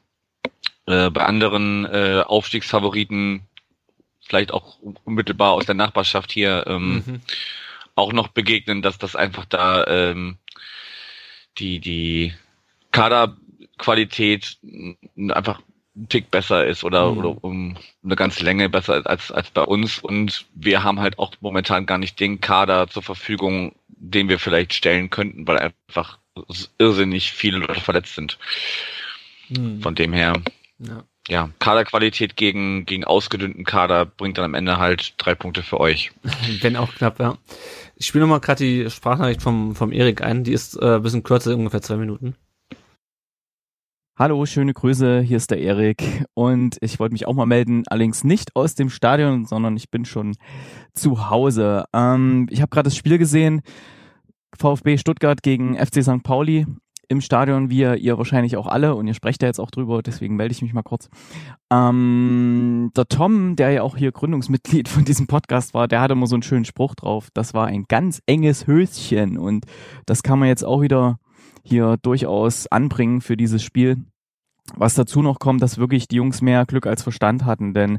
[0.86, 3.46] äh, bei anderen äh, Aufstiegsfavoriten
[4.32, 7.20] vielleicht auch unmittelbar aus der Nachbarschaft hier ähm, mhm.
[7.94, 10.38] auch noch begegnen, dass das einfach da ähm,
[11.58, 12.32] die die
[12.92, 14.56] Kaderqualität
[15.28, 15.60] einfach
[15.94, 17.18] ein Tick besser ist oder, mhm.
[17.18, 19.98] oder um eine ganze Länge besser als, als bei uns.
[19.98, 24.72] Und wir haben halt auch momentan gar nicht den Kader zur Verfügung, den wir vielleicht
[24.72, 26.18] stellen könnten, weil einfach
[26.78, 28.38] irrsinnig viele Leute verletzt sind.
[29.50, 29.82] Mhm.
[29.82, 30.40] Von dem her,
[30.78, 31.04] ja.
[31.28, 36.12] Ja, Kaderqualität gegen, gegen ausgedünnten Kader bringt dann am Ende halt drei Punkte für euch.
[36.60, 37.36] Wenn auch knapp, ja.
[37.96, 41.22] Ich spiele nochmal gerade die Sprachnachricht vom, vom Erik ein, die ist äh, ein bisschen
[41.22, 42.34] kürzer, ungefähr zwei Minuten.
[44.18, 48.24] Hallo, schöne Grüße, hier ist der Erik und ich wollte mich auch mal melden, allerdings
[48.24, 50.36] nicht aus dem Stadion, sondern ich bin schon
[50.92, 51.84] zu Hause.
[51.94, 53.62] Ähm, ich habe gerade das Spiel gesehen,
[54.56, 56.22] VfB Stuttgart gegen FC St.
[56.22, 56.66] Pauli
[57.12, 60.36] im Stadion, wie ihr wahrscheinlich auch alle und ihr sprecht ja jetzt auch drüber, deswegen
[60.36, 61.08] melde ich mich mal kurz.
[61.70, 66.26] Ähm, der Tom, der ja auch hier Gründungsmitglied von diesem Podcast war, der hatte immer
[66.26, 69.66] so einen schönen Spruch drauf, das war ein ganz enges Höschen und
[70.06, 71.18] das kann man jetzt auch wieder
[71.62, 73.98] hier durchaus anbringen für dieses Spiel.
[74.74, 77.98] Was dazu noch kommt, dass wirklich die Jungs mehr Glück als Verstand hatten, denn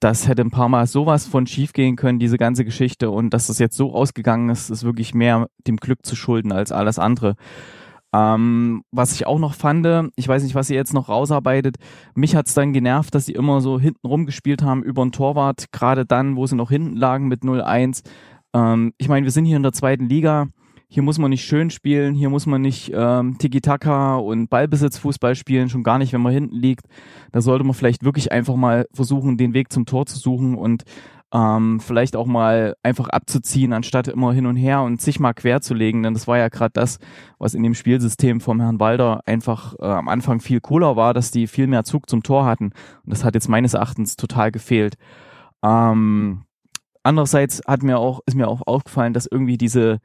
[0.00, 3.10] das hätte ein paar Mal sowas von schief gehen können, diese ganze Geschichte.
[3.10, 6.72] Und dass das jetzt so ausgegangen ist, ist wirklich mehr dem Glück zu schulden als
[6.72, 7.36] alles andere.
[8.14, 11.76] Ähm, was ich auch noch fand, ich weiß nicht, was ihr jetzt noch rausarbeitet,
[12.14, 16.06] mich hat's dann genervt, dass sie immer so hinten rumgespielt haben über den Torwart, gerade
[16.06, 18.02] dann, wo sie noch hinten lagen mit 0-1.
[18.54, 20.46] Ähm, ich meine, wir sind hier in der zweiten Liga
[20.94, 25.68] hier muss man nicht schön spielen, hier muss man nicht ähm, Tiki-Taka und Ballbesitzfußball spielen,
[25.68, 26.86] schon gar nicht, wenn man hinten liegt.
[27.32, 30.84] Da sollte man vielleicht wirklich einfach mal versuchen, den Weg zum Tor zu suchen und
[31.34, 35.60] ähm, vielleicht auch mal einfach abzuziehen, anstatt immer hin und her und sich mal quer
[35.60, 36.04] zu legen.
[36.04, 36.98] Denn das war ja gerade das,
[37.38, 41.32] was in dem Spielsystem vom Herrn Walder einfach äh, am Anfang viel cooler war, dass
[41.32, 42.66] die viel mehr Zug zum Tor hatten.
[42.66, 44.94] Und das hat jetzt meines Erachtens total gefehlt.
[45.64, 46.44] Ähm,
[47.02, 49.98] andererseits hat mir auch, ist mir auch aufgefallen, dass irgendwie diese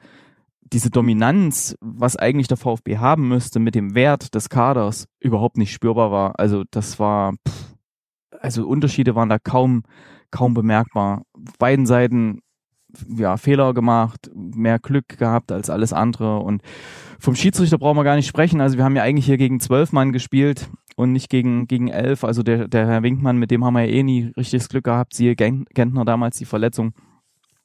[0.71, 5.73] diese Dominanz, was eigentlich der VfB haben müsste mit dem Wert des Kaders, überhaupt nicht
[5.73, 6.39] spürbar war.
[6.39, 7.75] Also das war, pff,
[8.39, 9.81] also Unterschiede waren da kaum,
[10.31, 11.23] kaum bemerkbar.
[11.57, 12.41] Beiden Seiten,
[13.07, 16.61] ja, Fehler gemacht, mehr Glück gehabt als alles andere und
[17.19, 18.61] vom Schiedsrichter brauchen wir gar nicht sprechen.
[18.61, 22.23] Also wir haben ja eigentlich hier gegen zwölf Mann gespielt und nicht gegen, gegen elf.
[22.23, 25.13] Also der, der Herr Winkmann, mit dem haben wir ja eh nie richtiges Glück gehabt.
[25.13, 26.93] Siehe Gentner damals die Verletzung.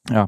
[0.09, 0.27] Ja,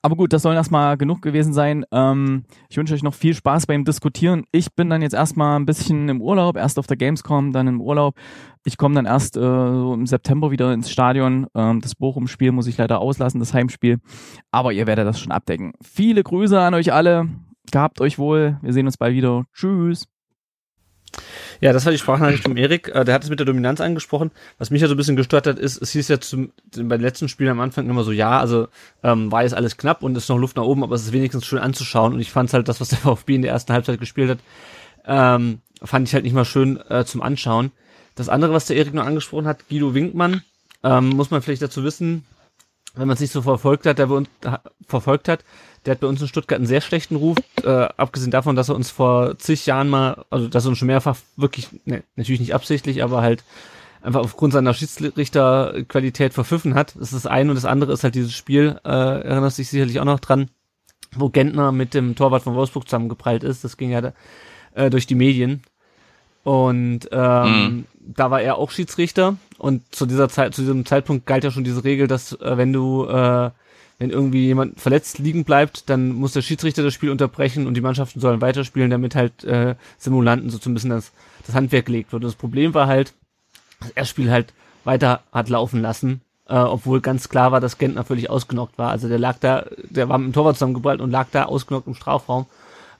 [0.00, 1.84] aber gut, das soll erstmal genug gewesen sein.
[1.92, 4.44] Ähm, ich wünsche euch noch viel Spaß beim Diskutieren.
[4.50, 7.82] Ich bin dann jetzt erstmal ein bisschen im Urlaub, erst auf der Gamescom, dann im
[7.82, 8.14] Urlaub.
[8.64, 11.46] Ich komme dann erst äh, so im September wieder ins Stadion.
[11.54, 13.98] Ähm, das Bochum-Spiel muss ich leider auslassen, das Heimspiel.
[14.50, 15.72] Aber ihr werdet das schon abdecken.
[15.82, 17.28] Viele Grüße an euch alle.
[17.70, 18.58] Gehabt euch wohl.
[18.62, 19.44] Wir sehen uns bald wieder.
[19.52, 20.06] Tschüss.
[21.60, 22.88] Ja, das war die Sprachnachricht von Erik.
[22.88, 24.30] Äh, der hat es mit der Dominanz angesprochen.
[24.58, 27.00] Was mich ja so ein bisschen gestört hat, ist, es hieß ja zum, bei den
[27.00, 28.68] letzten Spielen am Anfang immer so, ja, also
[29.02, 31.46] ähm, war jetzt alles knapp und ist noch Luft nach oben, aber es ist wenigstens
[31.46, 32.14] schön anzuschauen.
[32.14, 34.38] Und ich fand halt das, was der VfB in der ersten Halbzeit gespielt hat,
[35.06, 37.72] ähm, fand ich halt nicht mal schön äh, zum Anschauen.
[38.14, 40.42] Das andere, was der Erik noch angesprochen hat, Guido Winkmann,
[40.82, 42.24] ähm, muss man vielleicht dazu wissen,
[42.94, 44.28] wenn man es nicht so verfolgt hat, der bei uns
[44.86, 45.44] verfolgt hat,
[45.86, 48.74] der hat bei uns in Stuttgart einen sehr schlechten Ruf, äh, abgesehen davon, dass er
[48.74, 52.54] uns vor zig Jahren mal, also dass er uns schon mehrfach wirklich, ne, natürlich nicht
[52.54, 53.44] absichtlich, aber halt
[54.02, 56.94] einfach aufgrund seiner Schiedsrichterqualität verpfiffen hat.
[56.96, 60.00] Das ist das eine und das andere ist halt dieses Spiel, äh, erinnerst dich sicherlich
[60.00, 60.50] auch noch dran,
[61.14, 63.64] wo Gentner mit dem Torwart von Wolfsburg zusammengeprallt ist.
[63.64, 64.12] Das ging ja
[64.74, 65.62] äh, durch die Medien.
[66.42, 67.84] Und ähm, mhm.
[68.00, 71.64] da war er auch Schiedsrichter und zu dieser Zeit, zu diesem Zeitpunkt galt ja schon
[71.64, 73.50] diese Regel, dass äh, wenn du äh,
[74.00, 77.82] wenn irgendwie jemand verletzt liegen bleibt, dann muss der Schiedsrichter das Spiel unterbrechen und die
[77.82, 81.12] Mannschaften sollen weiterspielen, damit halt äh, Simulanten so ein bisschen das,
[81.46, 82.24] das Handwerk gelegt wird.
[82.24, 83.12] Und das Problem war halt,
[83.94, 88.30] das Spiel halt weiter hat laufen lassen, äh, obwohl ganz klar war, dass Gentner völlig
[88.30, 88.90] ausgenockt war.
[88.90, 91.94] Also der lag da, der war mit dem Torwart zusammengeballt und lag da ausgenockt im
[91.94, 92.46] Strafraum.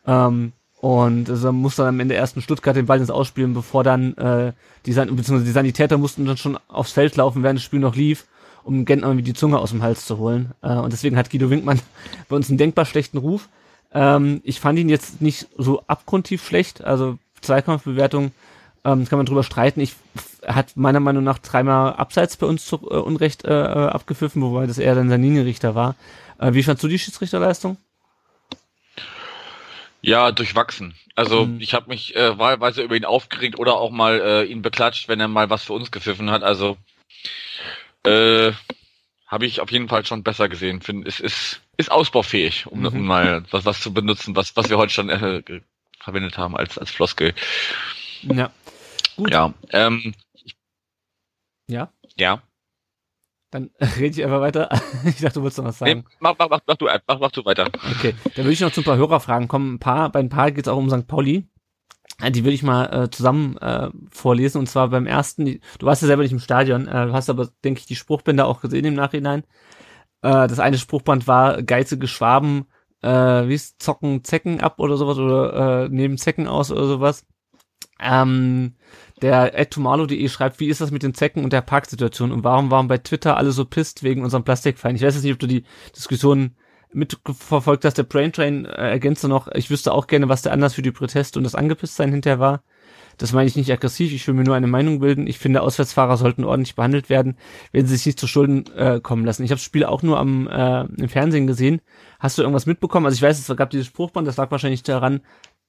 [0.06, 4.16] Ähm, und also musste dann am Ende ersten Stuttgart den Ball ins Ausspielen, bevor dann
[4.16, 4.52] äh,
[4.86, 7.96] die, San beziehungsweise die Sanitäter mussten dann schon aufs Feld laufen, während das Spiel noch
[7.96, 8.26] lief
[8.62, 10.52] um Gent irgendwie die Zunge aus dem Hals zu holen.
[10.62, 11.80] Äh, und deswegen hat Guido Winkmann
[12.28, 13.48] bei uns einen denkbar schlechten Ruf.
[13.92, 16.82] Ähm, ich fand ihn jetzt nicht so abgrundtief schlecht.
[16.82, 18.32] Also Zweikampfbewertung
[18.84, 19.80] ähm, kann man drüber streiten.
[19.80, 19.96] Ich
[20.42, 24.66] er hat meiner Meinung nach dreimal abseits bei uns zu äh, Unrecht äh, abgepfiffen, wobei
[24.66, 25.96] das eher dann sein Linienrichter war.
[26.38, 27.76] Äh, wie fandst du die Schiedsrichterleistung?
[30.02, 30.94] Ja, durchwachsen.
[31.14, 31.60] Also mhm.
[31.60, 35.20] ich habe mich äh, wahlweise über ihn aufgeregt oder auch mal äh, ihn beklatscht, wenn
[35.20, 36.42] er mal was für uns gepfiffen hat.
[36.42, 36.78] Also
[38.04, 38.52] äh,
[39.26, 40.80] habe ich auf jeden Fall schon besser gesehen.
[40.80, 42.86] Finde, es ist, ist ausbaufähig, um, mhm.
[42.86, 45.42] um mal was, was zu benutzen, was, was wir heute schon äh,
[46.00, 47.34] verwendet haben als, als Floskel.
[48.22, 48.50] Ja.
[49.16, 49.30] Gut.
[49.30, 50.14] Ja, ähm,
[51.68, 51.92] Ja?
[52.16, 52.42] ja.
[53.50, 54.68] Dann rede ich einfach weiter.
[55.04, 56.04] ich dachte, du wolltest noch was sagen.
[56.08, 57.66] Nee, mach, mach, mach, mach, du, mach, mach du weiter.
[57.96, 59.74] Okay, dann würde ich noch zu ein paar Hörerfragen kommen.
[59.74, 61.06] Ein paar, bei ein paar geht es auch um St.
[61.06, 61.46] Pauli.
[62.28, 64.58] Die würde ich mal äh, zusammen äh, vorlesen.
[64.58, 67.30] Und zwar beim ersten, die, du warst ja selber nicht im Stadion, äh, du hast
[67.30, 69.44] aber, denke ich, die Spruchbänder auch gesehen im Nachhinein.
[70.22, 72.66] Äh, das eine Spruchband war geizige Schwaben,
[73.02, 77.26] äh, wie ist zocken Zecken ab oder sowas oder äh, nehmen Zecken aus oder sowas.
[78.02, 78.74] Ähm,
[79.22, 82.88] der edtomalo.de schreibt, wie ist das mit den Zecken und der Parksituation und warum waren
[82.88, 84.96] bei Twitter alle so pisst wegen unserem Plastikfeind?
[84.96, 86.52] Ich weiß jetzt nicht, ob du die Diskussion
[86.92, 87.98] mitverfolgt hast.
[87.98, 90.90] Der Brain Train äh, ergänzte noch, ich wüsste auch gerne, was der Anlass für die
[90.90, 92.62] Proteste und das Angepisstsein hinterher war.
[93.18, 95.26] Das meine ich nicht aggressiv, ich will mir nur eine Meinung bilden.
[95.26, 97.36] Ich finde, Auswärtsfahrer sollten ordentlich behandelt werden,
[97.70, 99.44] wenn sie sich nicht zu Schulden äh, kommen lassen.
[99.44, 101.82] Ich habe das Spiel auch nur am äh, im Fernsehen gesehen.
[102.18, 103.04] Hast du irgendwas mitbekommen?
[103.04, 105.20] Also ich weiß, es gab dieses Spruchband, das lag wahrscheinlich daran,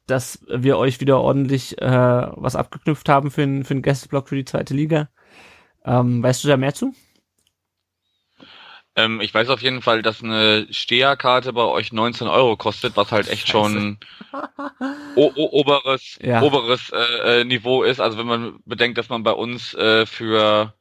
[0.08, 4.36] dass wir euch wieder ordentlich äh, was abgeknüpft haben für den für den Gästeblock für
[4.36, 5.10] die zweite Liga.
[5.86, 6.94] Ähm, weißt du da mehr zu?
[8.96, 13.12] Ähm, ich weiß auf jeden Fall, dass eine Steherkarte bei euch 19 Euro kostet, was
[13.12, 13.98] halt echt schon
[15.16, 16.42] o o oberes, Ja.
[16.42, 18.02] oberes äh, äh, Niveau ist.
[18.02, 20.74] Also wenn man bedenkt, dass man bei uns äh, für,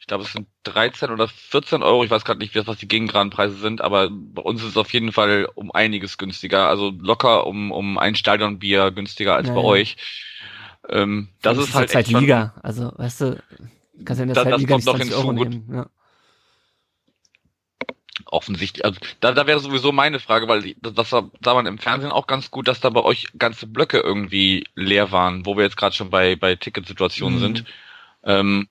[0.00, 3.54] ich glaube es sind 13 oder 14 Euro, ich weiß gerade nicht, was die Gegengradenpreise
[3.56, 6.68] sind, aber bei uns ist es auf jeden Fall um einiges günstiger.
[6.68, 9.66] Also locker um, um ein Stadionbier günstiger als Ja, bei ja.
[9.66, 9.96] euch.
[10.88, 12.54] Ähm, das ist halt echt zweite schon, Liga.
[12.62, 13.42] Also, weißt du,
[14.04, 15.74] kannst ja in der Da- das Liga kommt nicht noch 20 hinzu, Euro nehmen.
[15.74, 15.86] Ja.
[18.26, 18.84] offensichtlich.
[18.84, 22.26] Also da, da wäre sowieso meine Frage, weil das sah sah man im Fernsehen auch
[22.26, 25.94] ganz gut, dass da bei euch ganze Blöcke irgendwie leer waren, wo wir jetzt gerade
[25.94, 27.42] schon bei, bei Ticketsituationen Mhm.
[27.42, 27.64] sind.
[28.24, 28.68] Ähm,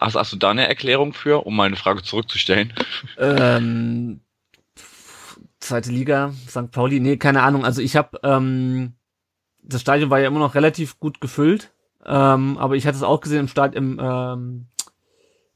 [0.00, 2.72] hast, hast du da eine Erklärung für, um meine Frage zurückzustellen?
[3.18, 4.20] Ähm,
[5.60, 6.70] zweite Liga, St.
[6.70, 7.64] Pauli, nee, keine Ahnung.
[7.64, 8.94] Also ich habe, ähm,
[9.62, 11.72] das Stadion war ja immer noch relativ gut gefüllt,
[12.04, 14.66] ähm, aber ich hatte es auch gesehen im Stad im, ähm,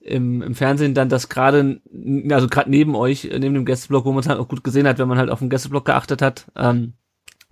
[0.00, 1.80] im, im Fernsehen dann, dass gerade,
[2.30, 4.86] also gerade neben euch, äh, neben dem Gästeblock, wo man es halt auch gut gesehen
[4.86, 6.92] hat, wenn man halt auf den Gästeblock geachtet hat, ähm,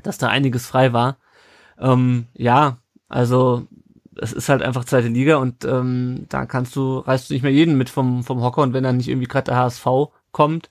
[0.02, 1.16] dass da einiges frei war.
[1.78, 2.78] Ähm, ja,
[3.08, 3.66] also
[4.16, 7.52] es ist halt einfach zweite Liga und ähm, da kannst du, reißt du nicht mehr
[7.52, 9.86] jeden mit vom, vom Hocker und wenn dann nicht irgendwie gerade der HSV
[10.32, 10.70] kommt,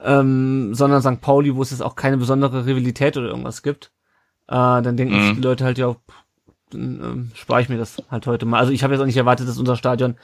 [0.00, 1.20] ähm, sondern St.
[1.20, 3.90] Pauli, wo es jetzt auch keine besondere Rivalität oder irgendwas gibt,
[4.48, 4.52] äh,
[4.82, 5.20] dann denken Mhm.
[5.20, 6.24] sich die Leute halt ja, pff,
[6.70, 8.58] dann ähm, spare ich mir das halt heute mal.
[8.60, 10.16] Also ich habe jetzt auch nicht erwartet, dass unser Stadion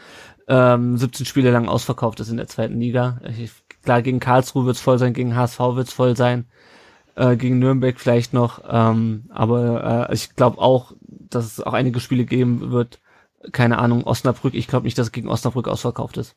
[0.48, 3.20] ähm, 17 Spiele lang ausverkauft ist in der zweiten Liga.
[3.38, 3.52] Ich,
[3.82, 6.46] klar, gegen Karlsruhe wird's voll sein, gegen HSV wird's voll sein,
[7.16, 12.00] äh, gegen Nürnberg vielleicht noch, ähm, aber äh, ich glaube auch, dass es auch einige
[12.00, 13.00] Spiele geben wird,
[13.52, 16.36] keine Ahnung, Osnabrück, ich glaube nicht, dass es gegen Osnabrück ausverkauft ist.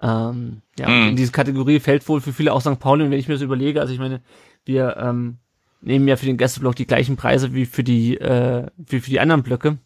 [0.00, 1.08] Ähm, ja, Mhm.
[1.08, 2.78] in diese Kategorie fällt wohl für viele auch St.
[2.78, 4.22] Pauli, und wenn ich mir das überlege, also ich meine,
[4.64, 5.38] wir ähm,
[5.80, 9.20] nehmen ja für den Gästeblock die gleichen Preise wie für die, äh, wie für die
[9.20, 9.78] anderen Blöcke.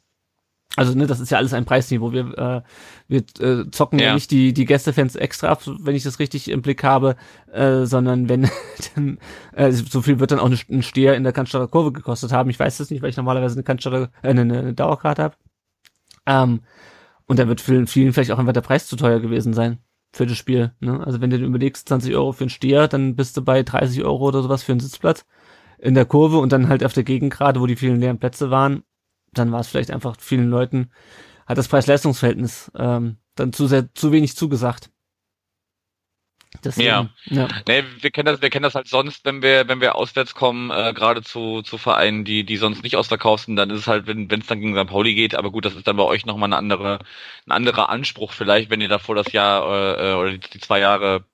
[0.77, 2.13] Also, ne, das ist ja alles ein Preisniveau.
[2.13, 2.63] Wir, äh,
[3.09, 4.07] wir äh, zocken ja.
[4.07, 4.15] Ja.
[4.15, 7.17] nicht die, die Gästefans extra ab, wenn ich das richtig im Blick habe,
[7.53, 8.49] äh, sondern wenn,
[8.95, 9.19] dann,
[9.55, 12.49] äh, so viel wird dann auch ein Steher in der Cannstatter Kurve gekostet haben.
[12.49, 15.37] Ich weiß das nicht, weil ich normalerweise eine Cannstatter, äh, eine, eine Dauerkarte habe.
[16.27, 16.61] Ähm,
[17.27, 19.79] und da wird vielen, vielen vielleicht auch einfach der Preis zu teuer gewesen sein
[20.13, 20.73] für das Spiel.
[20.81, 21.05] Ne?
[21.05, 24.05] Also wenn du dir überlegst, 20 Euro für einen Steher, dann bist du bei 30
[24.05, 25.25] Euro oder sowas für einen Sitzplatz
[25.79, 28.85] in der Kurve und dann halt auf der Gegengrade, wo die vielen leeren Plätze waren,
[29.33, 30.91] dann war es vielleicht einfach vielen Leuten,
[31.47, 34.91] hat das Preis-Leistungs-Verhältnis ähm, dann zu sehr, zu wenig zugesagt.
[36.65, 37.09] Deswegen, Ja.
[37.25, 37.49] ja.
[37.67, 40.71] Nee, wir kennen das, wir kennen das halt sonst, wenn wir, wenn wir auswärts kommen,
[40.71, 44.07] äh, gerade zu, zu Vereinen, die, die sonst nicht ausverkauft sind, dann ist es halt,
[44.07, 44.87] wenn es dann gegen St.
[44.87, 46.99] Pauli geht, aber gut, das ist dann bei euch nochmal eine andere,
[47.47, 49.63] ein anderer Anspruch vielleicht, wenn ihr davor das Jahr
[49.99, 51.25] äh, oder die, die zwei Jahre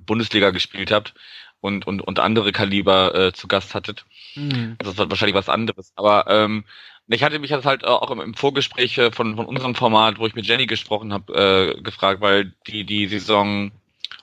[0.00, 1.14] Bundesliga gespielt habt
[1.60, 4.06] und, und, und andere Kaliber äh, zu Gast hattet.
[4.34, 4.76] Mhm.
[4.78, 5.92] Das ist wahrscheinlich was anderes.
[5.96, 6.64] Aber ähm,
[7.08, 10.26] ich hatte mich das halt auch im, im Vorgespräch äh, von, von unserem Format, wo
[10.26, 13.72] ich mit Jenny gesprochen habe, äh, gefragt, weil die, die Saison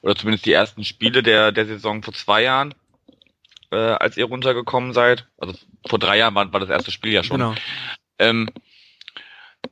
[0.01, 2.75] oder zumindest die ersten Spiele der, der Saison vor zwei Jahren,
[3.71, 5.55] äh, als ihr runtergekommen seid, also
[5.87, 7.39] vor drei Jahren war, war das erste Spiel ja schon.
[7.39, 7.55] Genau.
[8.19, 8.49] Ähm,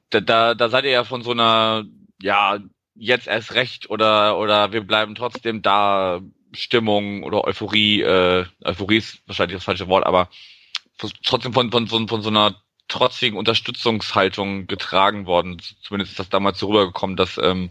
[0.10, 1.86] da, da, da seid ihr ja von so einer,
[2.22, 2.60] ja,
[2.96, 6.22] jetzt erst recht oder, oder wir bleiben trotzdem da
[6.54, 10.30] Stimmung oder Euphorie, äh, Euphorie ist wahrscheinlich das falsche Wort, aber
[11.24, 15.58] trotzdem von, von, von, von so einer trotzigen Unterstützungshaltung getragen worden.
[15.82, 17.70] Zumindest ist das damals so rübergekommen, dass ähm,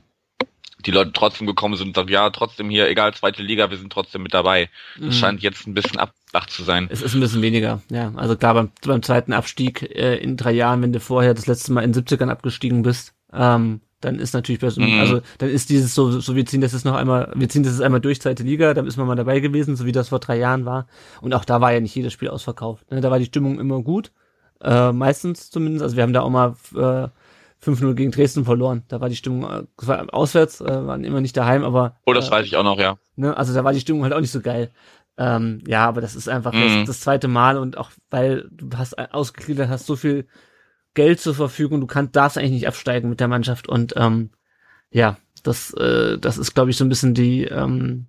[0.84, 3.92] die Leute trotzdem gekommen sind und sagen, ja, trotzdem hier, egal, zweite Liga, wir sind
[3.92, 4.68] trotzdem mit dabei.
[4.96, 5.12] Das Mhm.
[5.12, 6.88] scheint jetzt ein bisschen abflacht zu sein.
[6.90, 8.12] Es ist ein bisschen weniger, ja.
[8.16, 11.72] Also klar, beim, beim zweiten Abstieg äh, in drei Jahren, wenn du vorher das letzte
[11.72, 14.98] Mal in den 70ern abgestiegen bist, ähm, dann ist natürlich Mhm.
[14.98, 17.74] also dann ist dieses so, so wir ziehen das jetzt noch einmal, wir ziehen das
[17.74, 20.18] jetzt einmal durch zweite Liga, dann ist man mal dabei gewesen, so wie das vor
[20.18, 20.88] drei Jahren war.
[21.20, 22.90] Und auch da war ja nicht jedes Spiel ausverkauft.
[22.90, 23.00] Ne?
[23.00, 24.10] Da war die Stimmung immer gut,
[24.62, 25.82] Äh, meistens zumindest.
[25.82, 27.08] Also wir haben da auch mal äh,
[27.58, 28.84] 5-0 gegen Dresden verloren.
[28.88, 31.96] Da war die Stimmung, äh, das war auswärts, äh, waren immer nicht daheim, aber.
[32.06, 32.96] Oh, das äh, weiß ich auch noch, ja.
[33.16, 34.70] Ne, also da war die Stimmung halt auch nicht so geil.
[35.18, 36.60] Ähm, ja, aber das ist einfach Mhm.
[36.60, 40.26] das, das zweite Mal und auch weil du hast ausgegliedert, hast so viel
[40.94, 44.30] Geld zur Verfügung, du kannst, darfst eigentlich nicht absteigen mit der Mannschaft und ähm,
[44.90, 48.06] ja, das, äh, das ist, glaube ich, so ein bisschen die, ähm,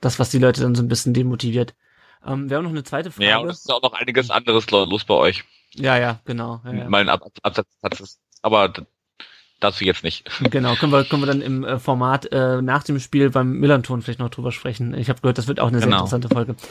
[0.00, 1.74] das, was die Leute dann so ein bisschen demotiviert.
[2.26, 3.28] Ähm, wir haben noch eine zweite Frage.
[3.28, 5.44] Ja, und es ist auch noch einiges anderes lo- los bei euch.
[5.76, 6.60] Ja, ja, genau.
[6.64, 6.88] Ja, ja.
[6.88, 8.82] Mal Ab Absatz, Absatz, aber d-
[9.60, 10.28] dazu jetzt nicht.
[10.50, 14.02] Genau, können wir, können wir dann im äh, Format äh, nach dem Spiel beim Millanton
[14.02, 14.94] vielleicht noch drüber sprechen.
[14.94, 15.98] Ich habe gehört, das wird auch eine sehr Genau.
[15.98, 16.56] interessante Folge.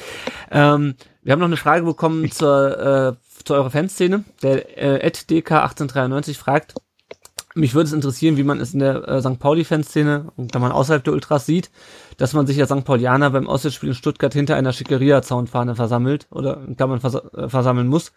[0.52, 4.24] Ähm, wir haben noch eine Frage bekommen zur, äh, zu eurer Fanszene.
[4.44, 6.76] Der äh, DK1893 fragt,
[7.56, 9.40] mich würde es interessieren, wie man es in der äh, St.
[9.40, 11.72] Pauli-Fanszene, und wenn man außerhalb der Ultras sieht,
[12.18, 12.86] dass man sich als St.
[12.86, 17.88] Paulianer beim Auswärtsspiel in Stuttgart hinter einer Schickeria-Zaunfahne versammelt oder in Klammern vers äh, versammeln
[17.88, 18.12] muss.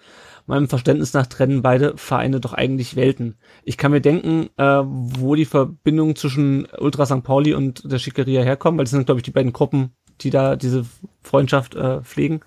[0.46, 3.36] Meinem Verständnis nach trennen beide Vereine doch eigentlich Welten.
[3.64, 7.22] Ich kann mir denken, äh, wo die Verbindungen zwischen Ultra St.
[7.22, 10.56] Pauli und der Schickeria herkommen, weil das sind, glaube ich, die beiden Gruppen, die da
[10.56, 10.84] diese
[11.22, 12.40] Freundschaft äh, pflegen.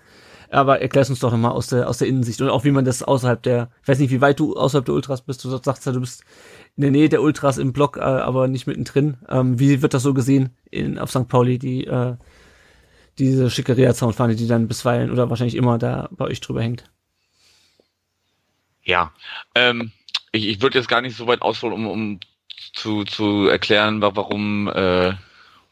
[0.50, 3.04] Aber erklär's uns doch nochmal aus der, aus der Innensicht und auch wie man das
[3.04, 5.44] außerhalb der, ich weiß nicht, wie weit du außerhalb der Ultras bist.
[5.44, 6.24] Du sagst ja, du bist
[6.80, 9.18] in der Nähe der Ultras im Block, äh, aber nicht mittendrin.
[9.28, 11.28] Ähm, wie wird das so gesehen in, auf St.
[11.28, 12.16] Pauli, die, äh,
[13.18, 16.90] diese Schickeria-Zaunfahne, die dann bisweilen oder wahrscheinlich immer da bei euch drüber hängt?
[18.82, 19.12] Ja,
[19.54, 19.92] ähm,
[20.32, 22.20] ich, ich würde jetzt gar nicht so weit ausholen, um, um
[22.72, 25.12] zu, zu erklären, wa- warum äh,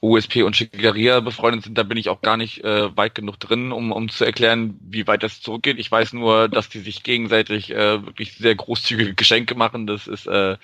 [0.00, 1.76] USP und Schickeria befreundet sind.
[1.78, 5.06] Da bin ich auch gar nicht äh, weit genug drin, um, um zu erklären, wie
[5.06, 5.78] weit das zurückgeht.
[5.78, 9.86] Ich weiß nur, dass die sich gegenseitig äh, wirklich sehr großzügige Geschenke machen.
[9.86, 10.56] Das ist äh,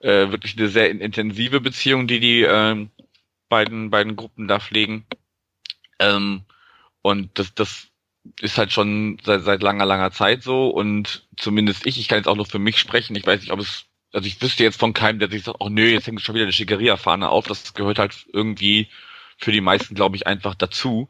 [0.00, 2.86] äh, wirklich eine sehr in- intensive Beziehung, die die äh,
[3.48, 5.06] beiden, beiden Gruppen da pflegen.
[6.00, 6.44] Ähm,
[7.02, 7.88] und das, das
[8.40, 12.28] ist halt schon seit, seit langer, langer Zeit so und zumindest ich, ich kann jetzt
[12.28, 14.94] auch nur für mich sprechen, ich weiß nicht, ob es, also ich wüsste jetzt von
[14.94, 17.98] keinem, der sich sagt, oh nö, jetzt hängt schon wieder eine Schickeria-Fahne auf, das gehört
[17.98, 18.88] halt irgendwie
[19.36, 21.08] für die meisten, glaube ich, einfach dazu.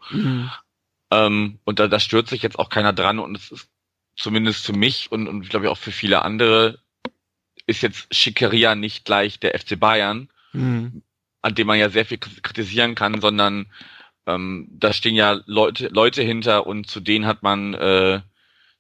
[1.10, 3.70] Ähm, und da, da stört sich jetzt auch keiner dran und es ist
[4.16, 6.80] zumindest für mich und, und glaube ich auch für viele andere
[7.66, 11.02] ist jetzt Schickeria nicht gleich der FC Bayern, Mhm.
[11.42, 13.66] an dem man ja sehr viel kritisieren kann, sondern
[14.26, 18.20] ähm, da stehen ja Leute, Leute hinter und zu denen hat man äh,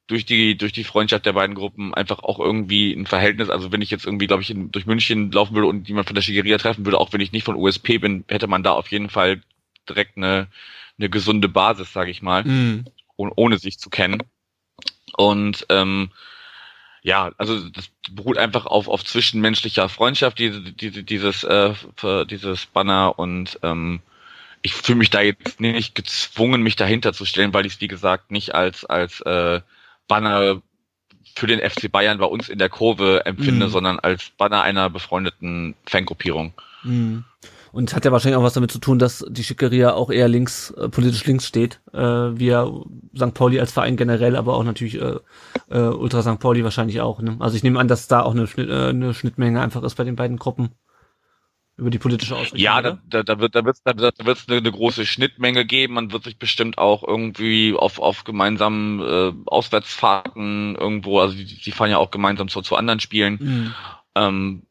[0.08, 3.50] durch die durch die Freundschaft der beiden Gruppen einfach auch irgendwie ein Verhältnis.
[3.50, 6.14] Also wenn ich jetzt irgendwie, glaube ich, in, durch München laufen würde und jemand von
[6.14, 8.90] der Schickeria treffen würde, auch wenn ich nicht von USP bin, hätte man da auf
[8.90, 9.42] jeden Fall
[9.88, 10.48] direkt eine
[10.98, 12.84] eine gesunde Basis, sage ich mal, Mhm.
[13.16, 14.22] ohne, ohne sich zu kennen.
[15.16, 16.10] Und ähm,
[17.02, 21.74] ja, also das beruht einfach auf, auf zwischenmenschlicher Freundschaft, diese, diese, dieses, äh,
[22.26, 24.00] dieses Banner und ähm,
[24.62, 27.88] ich fühle mich da jetzt nicht gezwungen, mich dahinter zu stellen, weil ich es wie
[27.88, 29.60] gesagt nicht als als äh,
[30.08, 30.60] Banner
[31.36, 33.70] für den FC Bayern bei uns in der Kurve empfinde, Mhm.
[33.70, 36.52] sondern als Banner einer befreundeten Fangruppierung.
[36.82, 37.24] Mhm.
[37.70, 40.70] Und hat ja wahrscheinlich auch was damit zu tun, dass die Schickeria auch eher links,
[40.70, 42.66] äh, politisch links steht, äh, wie ja
[43.14, 43.34] St.
[43.34, 45.16] Pauli als Verein generell, aber auch natürlich äh,
[45.70, 46.40] äh, Ultra St.
[46.40, 47.20] Pauli wahrscheinlich auch.
[47.20, 47.36] Ne?
[47.40, 50.04] Also ich nehme an, dass da auch eine, Schnitt, äh, eine Schnittmenge einfach ist bei
[50.04, 50.70] den beiden Gruppen
[51.78, 52.58] über die politische Ausrichtung.
[52.58, 55.94] Ja, da, da, da wird da wird's, da, da wird's eine, eine große Schnittmenge geben.
[55.94, 61.72] Man wird sich bestimmt auch irgendwie auf auf gemeinsamen äh, Auswärtsfahrten irgendwo, also die, die
[61.72, 63.74] fahren ja auch gemeinsam zu, zu anderen Spielen, Mhm.
[64.16, 64.62] ähm,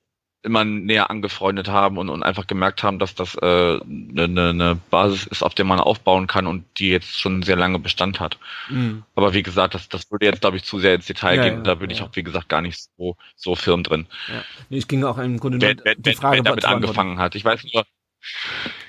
[0.48, 4.80] immer näher angefreundet haben und, und einfach gemerkt haben, dass das äh, eine, eine eine
[4.90, 8.40] Basis ist, auf der man aufbauen kann und die jetzt schon sehr lange Bestand hat.
[8.70, 9.04] Mhm.
[9.16, 11.56] Aber wie gesagt, das, das würde jetzt, glaube ich, zu sehr ins Detail Ja, gehen.
[11.58, 12.06] ja, da bin ich ja.
[12.06, 14.08] auch, wie gesagt, gar nicht so, so firm drin.
[14.28, 14.44] Ja.
[14.70, 17.20] Nee, ich ging auch im Grunde nur wer, wer, die wer, Frage wer damit angefangen
[17.20, 17.36] hat.
[17.36, 17.86] Ich weiß nur,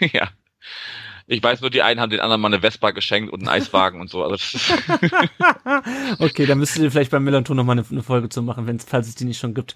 [0.13, 0.29] ja.
[1.31, 4.01] Ich weiß nur, die einen haben den anderen mal eine Vespa geschenkt und einen Eiswagen
[4.01, 4.25] und so.
[4.25, 4.39] Also
[6.19, 8.87] okay, dann müsstet ihr vielleicht beim Melanton noch mal eine, eine Folge zu machen, wenn's,
[8.89, 9.75] falls es die nicht schon gibt.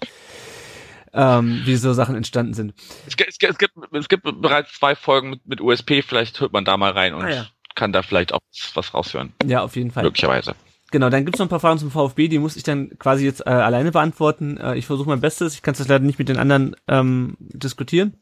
[1.13, 2.73] Ähm, wie so Sachen entstanden sind.
[3.05, 6.39] es, gibt, es, gibt, es, gibt, es gibt bereits zwei Folgen mit, mit USP, vielleicht
[6.41, 7.47] hört man da mal rein und Ah, ja.
[7.75, 8.39] kann da vielleicht auch
[8.73, 9.31] was raushören.
[9.45, 10.03] Ja, auf jeden Fall.
[10.03, 10.55] Möglicherweise.
[10.91, 13.41] Genau, dann gibt's noch ein paar Fragen zum VfB, die muss ich dann quasi jetzt
[13.45, 14.57] äh, alleine beantworten.
[14.57, 18.17] Äh, ich versuche mein Bestes, ich kann das leider nicht mit den anderen ähm, diskutieren.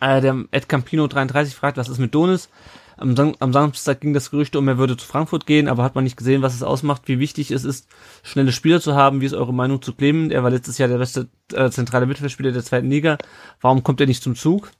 [0.00, 2.48] Äh, der Ed Campino 33 fragt, was ist mit Donis?
[3.00, 6.04] Am, am Samstag ging das Gerücht um, er würde zu Frankfurt gehen, aber hat man
[6.04, 7.88] nicht gesehen, was es ausmacht, wie wichtig es ist,
[8.22, 9.20] schnelle Spieler zu haben.
[9.22, 10.32] Wie ist eure Meinung zu Clement?
[10.32, 13.16] Er war letztes Jahr der beste äh, zentrale Mittelfeldspieler der zweiten Liga.
[13.60, 14.70] Warum kommt er nicht zum Zug?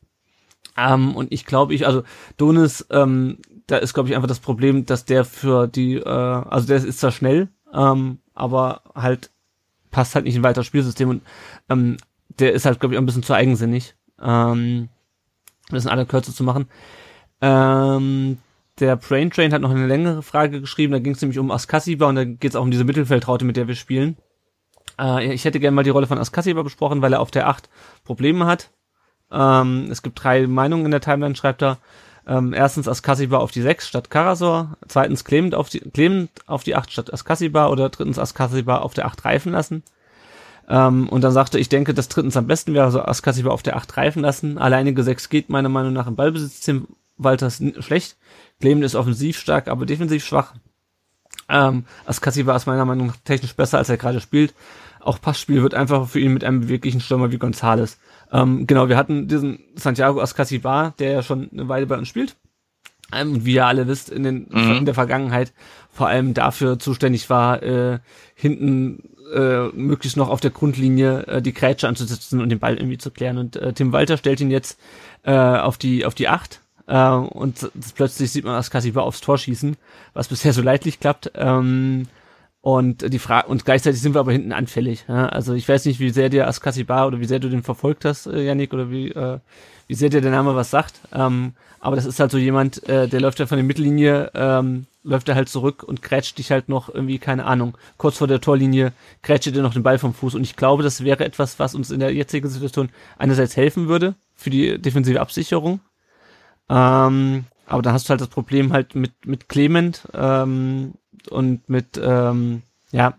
[0.76, 2.02] Ähm, und ich glaube, ich, also
[2.36, 6.66] Donis, ähm, da ist, glaube ich, einfach das Problem, dass der für die, äh, also
[6.66, 9.30] der ist zwar schnell, ähm, aber halt
[9.90, 11.22] passt halt nicht in weiteres Spielsystem und
[11.68, 11.96] ähm,
[12.38, 13.94] der ist halt, glaube ich, auch ein bisschen zu eigensinnig.
[14.20, 14.88] Ähm,
[15.70, 16.68] das in aller Kürze zu machen.
[17.40, 18.38] Ähm,
[18.78, 22.06] der Brain Train hat noch eine längere Frage geschrieben, da ging es nämlich um Askasiba
[22.06, 24.16] und da geht es auch um diese Mittelfeldraute, mit der wir spielen.
[24.98, 27.68] Äh, ich hätte gerne mal die Rolle von Askasiba besprochen, weil er auf der 8
[28.04, 28.70] Probleme hat.
[29.30, 31.78] Ähm, es gibt drei Meinungen in der Timeline, schreibt er.
[32.26, 36.76] Ähm, erstens Askasiba auf die 6 statt Karasor, zweitens Clement auf die, Clement auf die
[36.76, 39.82] 8 statt Askasiba oder drittens Askasiba auf der 8 reifen lassen.
[40.68, 43.76] Ähm, und dann sagte, ich denke, das drittens am besten wäre, also Askasiba auf der
[43.76, 44.58] 8 reifen lassen.
[44.58, 46.60] Alleinige 6 geht meiner Meinung nach im Ballbesitz
[47.20, 48.16] Tim Walters schlecht.
[48.60, 50.54] Clement ist offensiv stark, aber defensiv schwach.
[51.48, 54.54] Ähm, Askasiba ist meiner Meinung nach technisch besser, als er gerade spielt.
[55.00, 57.98] Auch Passspiel wird einfach für ihn mit einem beweglichen Stürmer wie Gonzales.
[58.32, 62.36] Ähm, genau, wir hatten diesen Santiago Ascasibar, der ja schon eine Weile bei uns spielt.
[63.12, 64.76] Ähm, wie ihr alle wisst, in, den, mhm.
[64.76, 65.52] in der Vergangenheit
[65.90, 67.98] vor allem dafür zuständig war, äh,
[68.34, 72.98] hinten äh, möglichst noch auf der Grundlinie äh, die Grätsche anzusetzen und den Ball irgendwie
[72.98, 73.38] zu klären.
[73.38, 74.78] Und äh, Tim Walter stellt ihn jetzt
[75.24, 76.60] äh, auf die auf die Acht
[76.90, 79.76] äh, und plötzlich sieht man Ascasibar aufs Tor schießen,
[80.12, 81.32] was bisher so leidlich klappt.
[81.36, 82.08] Ähm,
[82.62, 85.04] und die Frage und gleichzeitig sind wir aber hinten anfällig.
[85.08, 85.30] Ja?
[85.30, 88.26] Also ich weiß nicht, wie sehr dir Askasibar oder wie sehr du den verfolgt hast,
[88.26, 89.38] äh, Yannick, oder wie äh,
[89.86, 91.00] wie sehr dir der Name was sagt.
[91.12, 94.86] Ähm, aber das ist halt so jemand, äh, der läuft ja von der Mittellinie, ähm,
[95.02, 98.40] läuft er halt zurück und grätscht dich halt noch irgendwie, keine Ahnung, kurz vor der
[98.40, 100.34] Torlinie grätscht dir noch den Ball vom Fuß.
[100.34, 104.14] Und ich glaube, das wäre etwas, was uns in der jetzigen Situation einerseits helfen würde
[104.34, 105.80] für die defensive Absicherung.
[106.68, 110.94] Ähm, aber da hast du halt das Problem halt mit, mit Clement, ähm,
[111.28, 113.14] und mit, ähm, ja,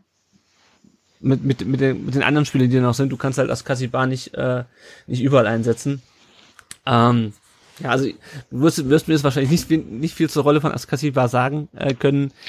[1.19, 3.11] mit, mit, mit, den, mit den anderen Spielern, die noch sind.
[3.11, 4.63] Du kannst halt das Kassibar nicht, äh,
[5.05, 6.01] nicht überall einsetzen.
[6.85, 7.33] Ähm,
[7.79, 10.71] ja, also du wirst, wirst mir jetzt wahrscheinlich nicht, viel, nicht viel zur Rolle von
[10.71, 12.31] Askasibar sagen äh, können.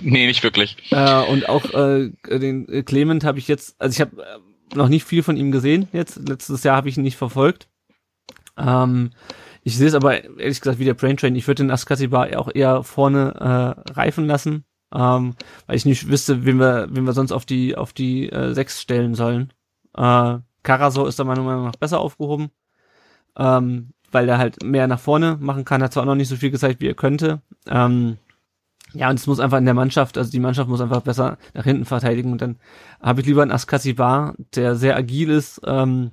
[0.00, 0.76] Nee, nicht wirklich.
[0.90, 4.88] Äh, und auch äh, den äh, Clement habe ich jetzt, also ich habe äh, noch
[4.88, 6.28] nicht viel von ihm gesehen jetzt.
[6.28, 7.68] Letztes Jahr habe ich ihn nicht verfolgt.
[8.58, 9.10] Ähm,
[9.64, 11.34] ich sehe es aber ehrlich gesagt wie der Brain Train.
[11.36, 13.34] Ich würde den Askasibar auch eher vorne
[13.88, 15.34] äh, reifen lassen, ähm,
[15.66, 18.80] weil ich nicht wüsste, wen wir, wen wir sonst auf die auf die äh, sechs
[18.80, 19.52] stellen sollen.
[19.96, 22.50] Äh, Karaso ist da meiner Meinung nach besser aufgehoben,
[23.36, 25.82] ähm, weil er halt mehr nach vorne machen kann.
[25.82, 27.40] Hat zwar auch noch nicht so viel gezeigt, wie er könnte.
[27.66, 28.18] Ähm,
[28.92, 31.64] ja, und es muss einfach in der Mannschaft, also die Mannschaft muss einfach besser nach
[31.64, 32.32] hinten verteidigen.
[32.32, 32.56] Und dann
[33.00, 36.12] habe ich lieber einen Askasibar, der sehr agil ist, ähm,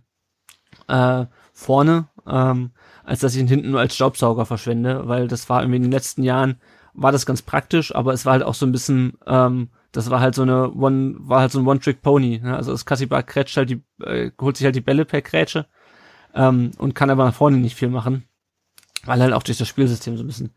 [0.87, 2.71] äh, vorne, ähm,
[3.03, 5.91] als dass ich ihn hinten nur als Staubsauger verschwende, weil das war irgendwie in den
[5.91, 6.59] letzten Jahren,
[6.93, 10.19] war das ganz praktisch, aber es war halt auch so ein bisschen, ähm, das war
[10.19, 12.39] halt so eine One, war halt so ein One-Trick-Pony.
[12.43, 12.55] Ne?
[12.55, 15.67] Also das Kassibar krätscht halt die, äh, holt sich halt die Bälle per Krätsche
[16.33, 18.23] ähm, und kann aber nach vorne nicht viel machen,
[19.05, 20.53] weil halt auch durch das Spielsystem so ein bisschen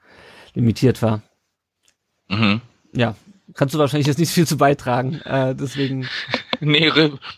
[0.55, 1.23] limitiert war.
[2.29, 2.61] Mhm.
[2.93, 3.15] Ja,
[3.55, 6.09] kannst du wahrscheinlich jetzt nicht viel zu beitragen, äh, deswegen.
[6.71, 6.91] nee,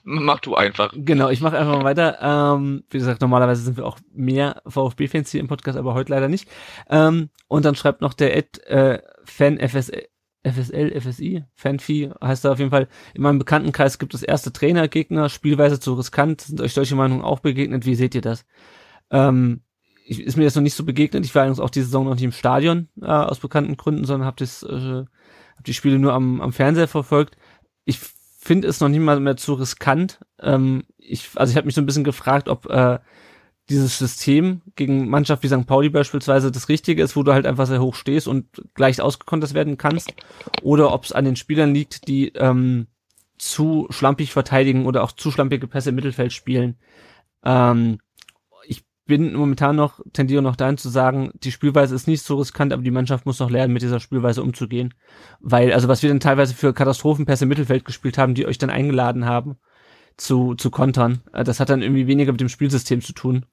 [0.05, 0.93] mach du einfach.
[0.95, 2.18] Genau, ich mache einfach mal weiter.
[2.20, 6.29] Ähm, wie gesagt, normalerweise sind wir auch mehr VfB-Fans hier im Podcast, aber heute leider
[6.29, 6.49] nicht.
[6.89, 10.09] Ähm, und dann schreibt noch der Ed äh, Fan FSL,
[10.45, 12.89] FSL, FSI, Fanfi heißt er auf jeden Fall.
[13.14, 16.41] In meinem Bekanntenkreis gibt es erste Trainergegner, Spielweise zu riskant.
[16.43, 17.85] Sind euch solche Meinungen auch begegnet?
[17.85, 18.47] Wie seht ihr das?
[19.11, 19.62] Ähm,
[20.05, 21.24] ich, ist mir jetzt noch nicht so begegnet.
[21.24, 24.27] Ich war übrigens auch die Saison noch nicht im Stadion äh, aus bekannten Gründen, sondern
[24.27, 25.05] habe das äh,
[25.57, 27.37] hab die Spiele nur am, am Fernseher verfolgt.
[27.85, 27.99] Ich
[28.47, 30.20] finde es noch nicht mal mehr zu riskant.
[30.40, 32.99] Ähm, ich, also ich habe mich so ein bisschen gefragt, ob äh,
[33.68, 35.66] dieses System gegen Mannschaft wie St.
[35.66, 39.55] Pauli beispielsweise das Richtige ist, wo du halt einfach sehr hoch stehst und leicht ausgekontert
[39.55, 40.14] werden kannst,
[40.62, 42.86] oder ob es an den Spielern liegt, die ähm,
[43.38, 46.76] zu schlampig verteidigen oder auch zu schlampige Pässe im Mittelfeld spielen.
[47.44, 47.99] Ähm,
[49.07, 52.82] bin momentan noch, tendiere noch dahin zu sagen, die Spielweise ist nicht so riskant, aber
[52.82, 54.94] die Mannschaft muss noch lernen, mit dieser Spielweise umzugehen.
[55.40, 58.70] Weil, also was wir dann teilweise für Katastrophenpässe im Mittelfeld gespielt haben, die euch dann
[58.70, 59.57] eingeladen haben,
[60.16, 63.46] zu, zu kontern, äh, das hat dann irgendwie weniger mit dem Spielsystem zu tun,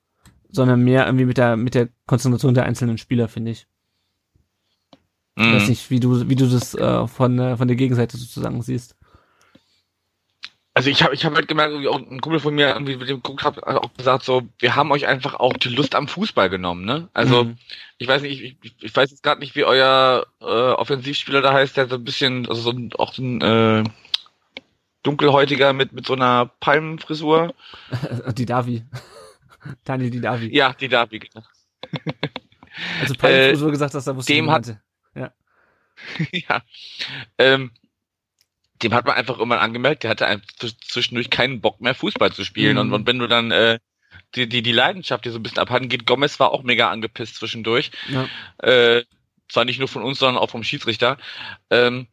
[0.49, 3.67] sondern mehr irgendwie mit der, mit der Konzentration der einzelnen Spieler, finde ich.
[5.35, 5.43] Mhm.
[5.43, 8.61] Ich weiß nicht, wie du, wie du das äh, von, äh, von der Gegenseite sozusagen
[8.61, 8.95] siehst.
[10.75, 13.17] Also ich habe ich hab halt gemerkt, auch ein Kumpel von mir, irgendwie mit dem
[13.17, 16.83] geguckt hat, auch gesagt, so, wir haben euch einfach auch die Lust am Fußball genommen,
[16.83, 17.09] ne?
[17.13, 17.57] Also mhm.
[17.99, 21.53] ich weiß nicht, ich, ich, ich weiß jetzt gerade nicht, wie euer äh, Offensivspieler da
[21.53, 23.83] heißt, der so ein bisschen, also so ein, auch so ein äh,
[25.03, 27.53] dunkelhäutiger mit mit so einer Palmenfrisur.
[28.35, 28.83] die Davi.
[29.83, 30.55] Daniel die Davi.
[30.55, 31.45] Ja, die Davi, genau.
[32.99, 34.75] also Palmenfrisur äh, gesagt hast, da wusste dem hat,
[35.13, 35.31] ja.
[36.31, 36.61] ja.
[37.37, 37.71] Ähm,
[38.83, 40.41] dem hat man einfach immer angemerkt, der hatte
[40.87, 42.73] zwischendurch keinen Bock mehr Fußball zu spielen.
[42.75, 42.81] Mhm.
[42.81, 43.79] Und, und wenn du dann äh,
[44.35, 47.35] die, die, die Leidenschaft, die so ein bisschen abhanden geht, Gomez war auch mega angepisst
[47.35, 47.91] zwischendurch.
[48.09, 48.27] Ja.
[48.57, 49.03] Äh,
[49.49, 51.17] zwar nicht nur von uns, sondern auch vom Schiedsrichter.
[51.69, 52.07] Ähm,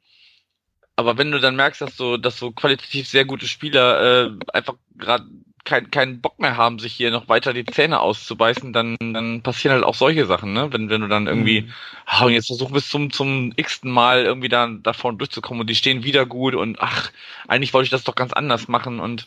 [0.96, 4.74] aber wenn du dann merkst, dass so, dass so qualitativ sehr gute Spieler äh, einfach
[4.96, 5.24] gerade
[5.64, 9.74] keinen keinen Bock mehr haben, sich hier noch weiter die Zähne auszubeißen, dann, dann passieren
[9.74, 10.72] halt auch solche Sachen, ne?
[10.72, 11.72] Wenn, wenn du dann irgendwie, Mhm.
[12.06, 15.74] ah, und jetzt versuchen bis zum, zum x-ten Mal irgendwie da davon durchzukommen und die
[15.74, 17.10] stehen wieder gut und ach,
[17.48, 19.26] eigentlich wollte ich das doch ganz anders machen und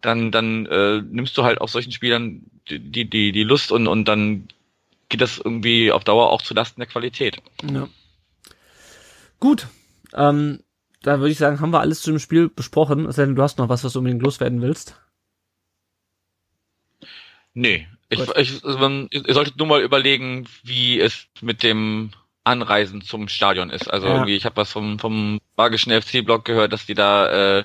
[0.00, 3.88] dann, dann äh, nimmst du halt auf solchen Spielern die, die, die, die Lust und,
[3.88, 4.48] und dann
[5.08, 7.38] geht das irgendwie auf Dauer auch zu Lasten der Qualität.
[7.68, 7.88] Ja.
[9.40, 9.66] Gut.
[10.14, 10.60] Ähm,
[11.02, 13.06] da würde ich sagen, haben wir alles zu dem Spiel besprochen.
[13.06, 14.96] Es sei denn, du hast noch was, was du unbedingt loswerden willst.
[17.60, 22.10] Nee, ich, ich, also, man- ihr solltet nur mal überlegen, wie es mit dem
[22.44, 23.92] Anreisen zum Stadion ist.
[23.92, 24.14] Also Ja.
[24.14, 27.64] irgendwie, ich habe was vom vom magischen FC-Blog gehört, dass die da äh,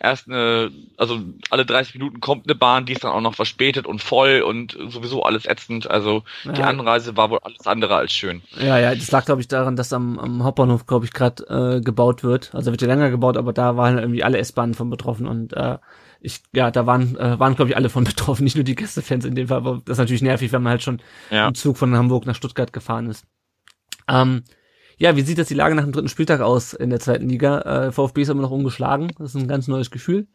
[0.00, 1.20] erst eine, also
[1.50, 4.76] alle 30 Minuten kommt eine Bahn, die ist dann auch noch verspätet und voll und
[4.88, 5.88] sowieso alles ätzend.
[5.88, 6.66] Also die Ja.
[6.66, 8.42] Anreise war wohl alles andere als schön.
[8.58, 11.80] Ja, ja, das lag, glaube ich, daran, dass am, am Hauptbahnhof, glaube ich, gerade äh,
[11.82, 12.52] gebaut wird.
[12.54, 15.76] Also wird ja länger gebaut, aber da waren irgendwie alle S-Bahnen von betroffen und äh,
[16.24, 19.24] ich, ja, da waren, äh, waren, glaube ich, alle von betroffen, nicht nur die Gästefans
[19.24, 21.00] in dem Fall, aber das ist natürlich nervig, wenn man halt schon
[21.30, 21.48] Ja.
[21.48, 23.24] im Zug von Hamburg nach Stuttgart gefahren ist.
[24.08, 24.42] Ähm,
[24.96, 27.60] ja, wie sieht das die Lage nach dem dritten Spieltag aus in der zweiten Liga?
[27.86, 30.26] Äh, VfB ist immer noch ungeschlagen, das ist ein ganz neues Gefühl.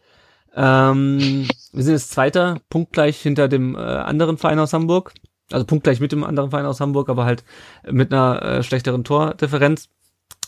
[0.56, 5.14] Ähm, wir sind jetzt Zweiter, punktgleich hinter dem äh, anderen Verein aus Hamburg.
[5.52, 7.44] Also punktgleich mit dem anderen Verein aus Hamburg, aber halt
[7.90, 9.90] mit einer äh, schlechteren Tordifferenz.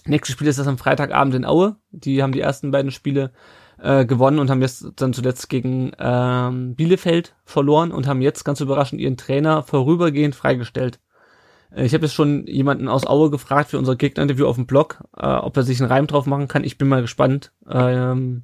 [0.06, 1.76] Nächstes Spiel ist das am Freitagabend in Aue.
[1.92, 3.32] Die haben die ersten beiden Spiele
[3.82, 8.62] äh, gewonnen und haben jetzt dann zuletzt gegen ähm, Bielefeld verloren und haben jetzt ganz
[8.62, 11.00] überraschend ihren Trainer vorübergehend freigestellt.
[11.76, 15.04] Äh, Ich habe jetzt schon jemanden aus Aue gefragt für unser Gegnerinterview auf dem Blog,
[15.18, 16.64] äh, ob er sich einen Reim drauf machen kann.
[16.64, 18.44] Ich bin mal gespannt, ähm,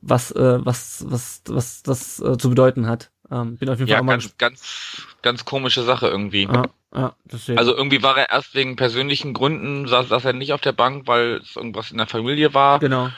[0.00, 3.10] was, äh, was, was, was das äh, zu bedeuten hat.
[3.30, 6.44] Ähm, bin auf jeden Fall Ja, mal ganz, ganz, ganz komische Sache irgendwie.
[6.44, 7.14] Ja, ja.
[7.56, 11.08] Also irgendwie war er erst wegen persönlichen Gründen, saß, saß er nicht auf der Bank,
[11.08, 12.78] weil es irgendwas in der Familie war.
[12.78, 13.08] genau.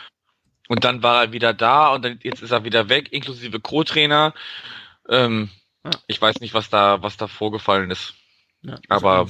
[0.68, 4.34] Und dann war er wieder da und dann, jetzt ist er wieder weg, inklusive Co-Trainer.
[5.08, 5.50] Ähm.
[6.08, 8.14] Ich weiß nicht, was da, was da vorgefallen ist.
[8.62, 9.28] Ja, Aber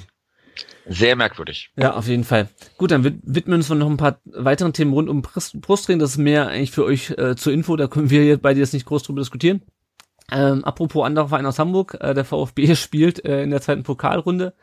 [0.86, 1.70] sehr merkwürdig.
[1.76, 2.48] Ja, auf jeden Fall.
[2.78, 5.98] Gut, dann wid- widmen wir uns noch ein paar weiteren Themen rund um Brust- Brusttraining.
[5.98, 8.60] Das ist mehr eigentlich für euch äh, zur Info, da können wir hier bei dir
[8.60, 9.60] jetzt nicht groß drüber diskutieren.
[10.32, 14.54] Ähm, apropos anderer Verein aus Hamburg, äh, der VfB spielt äh, in der zweiten Pokalrunde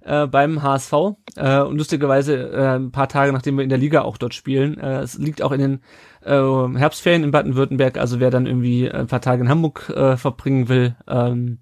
[0.00, 0.92] äh, beim HSV
[1.36, 4.78] äh, und lustigerweise äh, ein paar Tage nachdem wir in der Liga auch dort spielen.
[4.78, 5.82] Äh, es liegt auch in den
[6.24, 10.68] äh, Herbstferien in Baden-Württemberg, also wer dann irgendwie ein paar Tage in Hamburg äh, verbringen
[10.68, 11.58] will, ähm,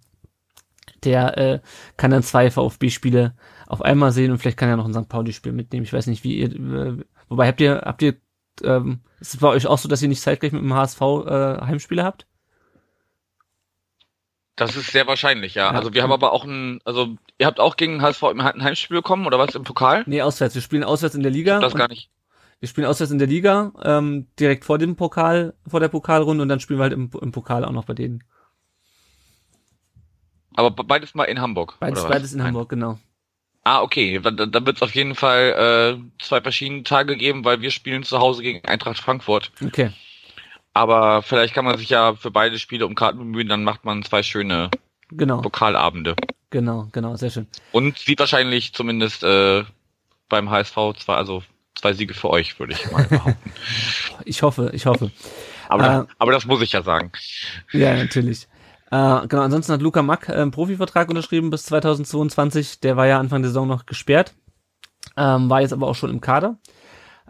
[1.04, 1.60] der äh,
[1.96, 3.34] kann dann zwei VfB-Spiele
[3.66, 5.08] auf einmal sehen und vielleicht kann er noch ein St.
[5.08, 5.84] Pauli-Spiel mitnehmen.
[5.84, 8.16] Ich weiß nicht, wie ihr, äh, wobei habt ihr, habt ihr,
[8.62, 11.60] ähm, ist es bei euch auch so, dass ihr nicht zeitgleich mit dem HSV äh,
[11.62, 12.26] Heimspiele habt?
[14.56, 15.72] Das ist sehr wahrscheinlich, ja.
[15.72, 15.78] Ja.
[15.78, 18.98] Also wir haben aber auch ein, also ihr habt auch gegen HSV im ein Heimspiel
[18.98, 20.04] bekommen oder was im Pokal?
[20.06, 20.54] Nee, auswärts.
[20.54, 21.60] Wir spielen auswärts in der Liga.
[21.60, 22.10] Das gar nicht.
[22.60, 26.48] Wir spielen auswärts in der Liga, ähm, direkt vor dem Pokal, vor der Pokalrunde und
[26.48, 28.22] dann spielen wir halt im, im Pokal auch noch bei denen.
[30.54, 31.76] Aber be- beides mal in Hamburg.
[31.80, 32.48] Beides, beides in Nein.
[32.48, 32.98] Hamburg, genau.
[33.62, 34.18] Ah, okay.
[34.22, 38.02] Dann, dann wird es auf jeden Fall äh, zwei verschiedene Tage geben, weil wir spielen
[38.02, 39.52] zu Hause gegen Eintracht Frankfurt.
[39.64, 39.90] Okay.
[40.72, 44.02] Aber vielleicht kann man sich ja für beide Spiele um Karten bemühen, dann macht man
[44.02, 44.70] zwei schöne
[45.12, 46.14] Genau, Pokalabende.
[46.50, 47.48] genau, genau, sehr schön.
[47.72, 49.64] Und sieht wahrscheinlich zumindest äh,
[50.28, 51.42] beim HSV zwei, also
[51.74, 53.52] zwei Siege für euch, würde ich mal behaupten.
[54.24, 55.10] Ich hoffe, ich hoffe.
[55.68, 57.10] Aber, Äh, aber das muss ich ja sagen.
[57.72, 58.48] Ja, natürlich.
[58.90, 62.80] Äh, genau, ansonsten hat Luca Mack äh, einen Profivertrag unterschrieben bis 2022.
[62.80, 64.34] Der war ja Anfang der Saison noch gesperrt,
[65.16, 66.58] ähm, war jetzt aber auch schon im Kader.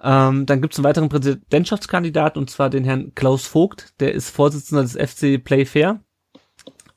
[0.02, 4.30] Ähm, dann gibt es einen weiteren Präsidentschaftskandidaten und zwar den Herrn Klaus Vogt, der ist
[4.30, 6.00] Vorsitzender des FC Playfair.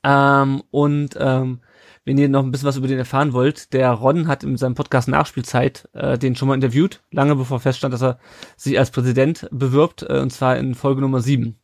[0.02, 1.60] Ähm, und ähm,
[2.04, 4.74] wenn ihr noch ein bisschen was über den erfahren wollt, der Ron hat in seinem
[4.74, 8.18] Podcast Nachspielzeit äh, den schon mal interviewt, lange bevor feststand, dass er
[8.56, 11.56] sich als Präsident bewirbt, äh, und zwar in Folge Nummer 7.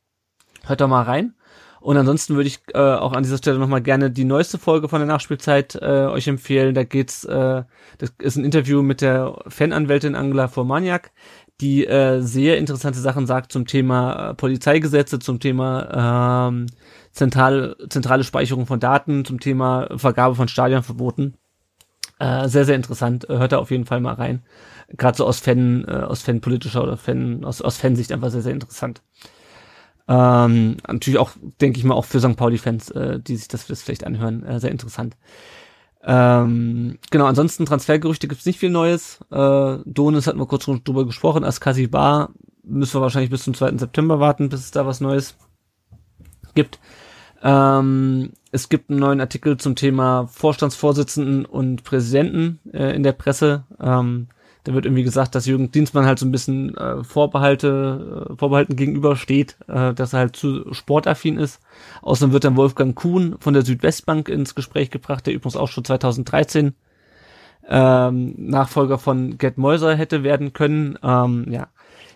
[0.64, 1.34] Hört da mal rein.
[1.80, 5.00] Und ansonsten würde ich äh, auch an dieser Stelle nochmal gerne die neueste Folge von
[5.00, 6.74] der Nachspielzeit äh, euch empfehlen.
[6.74, 7.62] Da geht's, äh,
[7.96, 11.10] das ist ein Interview mit der Fananwältin Angela Formaniak,
[11.60, 16.66] die äh, sehr interessante Sachen sagt zum Thema äh, Polizeigesetze, zum Thema ähm,
[17.12, 21.34] zentral, zentrale Speicherung von Daten, zum Thema Vergabe von Stadionverboten.
[22.18, 23.26] Äh, sehr, sehr interessant.
[23.28, 24.42] Hört da auf jeden Fall mal rein.
[24.96, 28.52] Gerade so aus Fan, äh, aus Fanpolitischer oder Fan, aus, aus Fansicht einfach sehr, sehr
[28.52, 29.02] interessant.
[30.08, 31.30] Ähm, natürlich auch,
[31.60, 32.36] denke ich mal, auch für St.
[32.36, 35.16] Pauli-Fans, äh, die sich das, das vielleicht anhören, äh, sehr interessant.
[36.02, 39.20] Ähm, genau, ansonsten Transfergerüchte gibt's nicht viel Neues.
[39.30, 41.44] Äh, Donis hatten wir kurz drüber gesprochen.
[41.44, 42.30] Askasi Bar
[42.62, 43.78] müssen wir wahrscheinlich bis zum 2.
[43.78, 45.36] September warten, bis es da was Neues
[46.54, 46.78] gibt.
[47.42, 53.64] Ähm, es gibt einen neuen Artikel zum Thema Vorstandsvorsitzenden und Präsidenten äh, in der Presse.
[53.80, 54.28] Ähm,
[54.64, 58.76] Da wird irgendwie gesagt, dass Jürgen Dienstmann halt so ein bisschen äh, Vorbehalte, äh, vorbehalten
[58.76, 61.60] gegenübersteht, äh, dass er halt zu sportaffin ist.
[62.02, 65.84] Außerdem wird dann Wolfgang Kuhn von der Südwestbank ins Gespräch gebracht, der übrigens auch schon
[65.84, 66.74] 2013
[67.68, 70.98] ähm, Nachfolger von Gerd Mäuser hätte werden können.
[71.02, 71.68] Ähm, ja,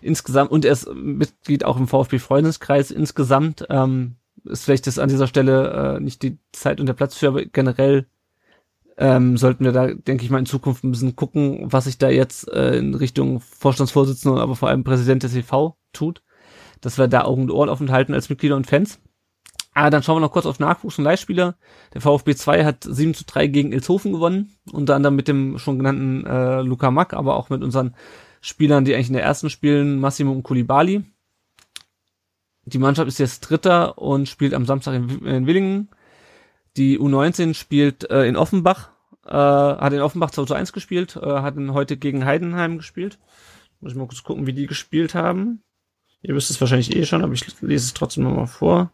[0.02, 3.66] insgesamt, und er ist Mitglied auch im VfB-Freundeskreis insgesamt.
[3.70, 7.28] Ähm, ist vielleicht das an dieser Stelle äh, nicht die Zeit und der Platz für,
[7.28, 8.06] aber generell
[8.96, 12.08] ähm, sollten wir da, denke ich mal, in Zukunft ein bisschen gucken, was sich da
[12.08, 16.22] jetzt äh, in Richtung Vorstandsvorsitzender, aber vor allem Präsident des EV tut,
[16.80, 19.00] dass wir da Augen und Ohren offen halten als Mitglieder und Fans.
[19.74, 21.56] Ah, dann schauen wir noch kurz auf Nachwuchs und Leihspieler.
[21.92, 25.78] Der VfB 2 hat 7 zu 3 gegen Ilshofen gewonnen, unter anderem mit dem schon
[25.78, 27.96] genannten äh, Luca Mack, aber auch mit unseren
[28.40, 31.02] Spielern, die eigentlich in der ersten spielen, Massimo und Kulibali.
[32.66, 35.88] Die Mannschaft ist jetzt Dritter und spielt am Samstag in, in Willingen.
[36.76, 38.90] Die U19 spielt äh, in Offenbach,
[39.26, 43.18] äh, hat in Offenbach 2 zu 1 gespielt, äh, hat heute gegen Heidenheim gespielt.
[43.80, 45.62] Muss ich mal kurz gucken, wie die gespielt haben.
[46.22, 48.90] Ihr wisst es wahrscheinlich eh schon, aber ich lese es trotzdem nochmal vor.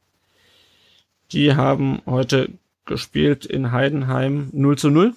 [1.32, 2.50] Die haben heute
[2.84, 5.14] gespielt in Heidenheim 0 zu 0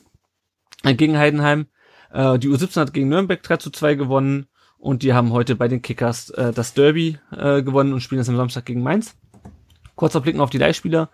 [0.84, 1.68] äh, gegen Heidenheim.
[2.11, 4.45] Äh, die U17 hat gegen Nürnberg 3 zu 2 gewonnen
[4.78, 8.30] und die haben heute bei den Kickers äh, das Derby äh, gewonnen und spielen jetzt
[8.30, 9.16] am Samstag gegen Mainz.
[9.95, 11.09] Kurzer Blick noch auf die Leihspieler.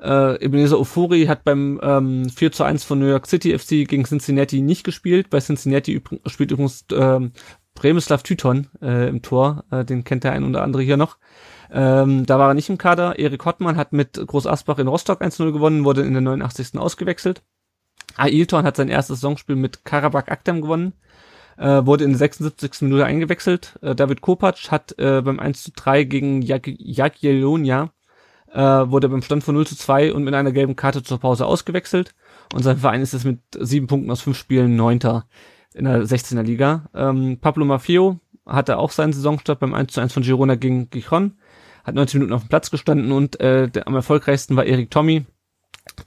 [0.00, 4.04] Äh, Ebenezer Ofori hat beim ähm, 4 zu 1 von New York City FC gegen
[4.04, 5.30] Cincinnati nicht gespielt.
[5.30, 7.32] Bei Cincinnati spielt übrigens ähm,
[7.74, 9.64] Bremislav Tyton äh, im Tor.
[9.70, 11.18] Äh, den kennt der ein oder andere hier noch.
[11.70, 13.18] Ähm, da war er nicht im Kader.
[13.18, 16.78] Erik Hottmann hat mit Groß Asbach in Rostock 1-0 gewonnen, wurde in der 89.
[16.78, 17.42] ausgewechselt.
[18.16, 20.94] Ailton hat sein erstes Saisonspiel mit Karabakh Akdam gewonnen,
[21.58, 22.82] äh, wurde in der 76.
[22.82, 23.78] Minute eingewechselt.
[23.82, 27.90] Äh, David Kopacz hat äh, beim 1 zu 3 gegen Jag Jagiellonia
[28.52, 31.46] äh, wurde beim Stand von 0 zu 2 und mit einer gelben Karte zur Pause
[31.46, 32.14] ausgewechselt.
[32.54, 35.26] Und sein Verein ist jetzt mit sieben Punkten aus fünf Spielen Neunter
[35.74, 36.88] in der 16er Liga.
[36.94, 41.32] Ähm, Pablo Maffeo hatte auch seinen Saisonstart beim 1 zu 1 von Girona gegen Gijon
[41.86, 45.24] hat 90 Minuten auf dem Platz gestanden und äh, der, am erfolgreichsten war Erik Tommy.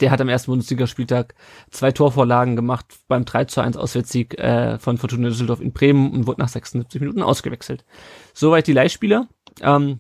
[0.02, 1.36] Der hat am ersten Bundesligaspieltag
[1.72, 6.28] zwei Torvorlagen gemacht beim 3 zu 1 Auswärtssieg äh, von Fortuna Düsseldorf in Bremen und
[6.28, 7.86] wurde nach 76 Minuten ausgewechselt.
[8.34, 9.30] Soweit die Leihspieler.
[9.62, 10.00] Ähm,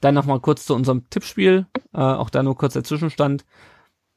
[0.00, 1.66] dann nochmal kurz zu unserem Tippspiel.
[1.92, 3.44] Äh, auch da nur kurz der Zwischenstand.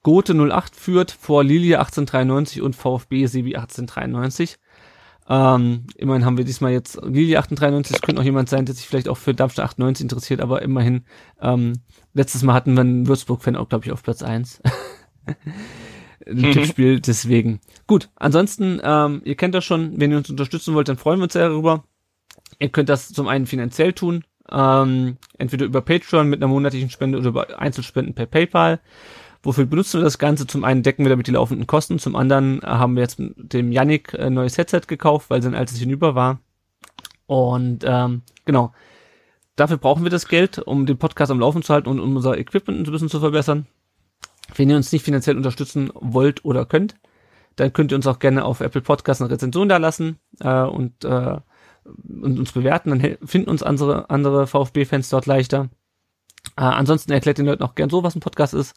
[0.03, 4.59] Gothe 08 führt vor Lilie 1893 und VfB Sebi 1893.
[5.29, 8.85] Ähm, immerhin haben wir diesmal jetzt Lili 1893, es könnte auch jemand sein, der sich
[8.85, 11.05] vielleicht auch für Darmstadt 98 interessiert, aber immerhin,
[11.41, 11.73] ähm,
[12.13, 14.61] letztes Mal hatten wir einen Würzburg-Fan auch, glaube ich, auf Platz 1.
[16.25, 16.51] Ein mhm.
[16.51, 17.61] Tippspiel, deswegen.
[17.87, 21.23] Gut, ansonsten, ähm, ihr kennt das schon, wenn ihr uns unterstützen wollt, dann freuen wir
[21.23, 21.85] uns sehr darüber.
[22.59, 27.17] Ihr könnt das zum einen finanziell tun, ähm, entweder über Patreon mit einer monatlichen Spende
[27.17, 28.79] oder über Einzelspenden per PayPal.
[29.41, 30.47] Wofür benutzen wir das Ganze?
[30.47, 34.17] Zum einen decken wir damit die laufenden Kosten, zum anderen haben wir jetzt dem Yannick
[34.17, 36.39] ein neues Headset gekauft, weil sein altes hinüber war.
[37.25, 38.73] Und ähm, genau,
[39.55, 42.37] dafür brauchen wir das Geld, um den Podcast am Laufen zu halten und um unser
[42.37, 43.67] Equipment ein bisschen zu verbessern.
[44.55, 46.95] Wenn ihr uns nicht finanziell unterstützen wollt oder könnt,
[47.55, 51.03] dann könnt ihr uns auch gerne auf Apple Podcasts eine Rezension da lassen äh, und,
[51.05, 51.37] äh,
[51.85, 52.89] und uns bewerten.
[52.89, 55.69] Dann finden uns andere, andere VfB-Fans dort leichter.
[56.55, 58.75] Äh, ansonsten erklärt den Leuten auch gern so, was ein Podcast ist.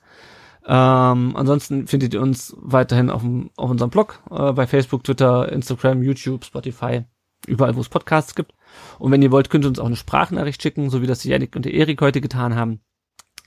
[0.69, 3.23] Ähm, ansonsten findet ihr uns weiterhin auf,
[3.57, 7.05] auf unserem Blog, äh, bei Facebook, Twitter, Instagram, YouTube, Spotify,
[7.47, 8.53] überall, wo es Podcasts gibt.
[8.99, 11.29] Und wenn ihr wollt, könnt ihr uns auch eine Sprachnachricht schicken, so wie das die
[11.29, 12.81] Janik und der Erik heute getan haben.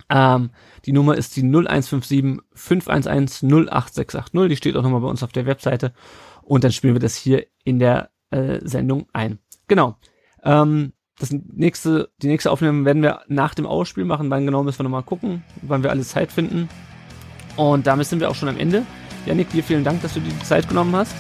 [0.10, 0.52] Ähm,
[0.86, 4.50] die Nummer ist die 0157 511 08680.
[4.50, 5.94] Die steht auch nochmal bei uns auf der Webseite.
[6.42, 9.40] Und dann spielen wir das hier in der äh, Sendung ein.
[9.70, 9.96] Genau.
[10.44, 14.30] Ähm, das nächste, die nächste Aufnahme werden wir nach dem Ausspiel machen.
[14.30, 16.68] Wann genau müssen wir nochmal gucken, wann wir alle Zeit finden.
[17.56, 18.86] Und damit sind wir auch schon am Ende.
[19.26, 21.16] Janik, dir vielen Dank, dass du dir die Zeit genommen hast.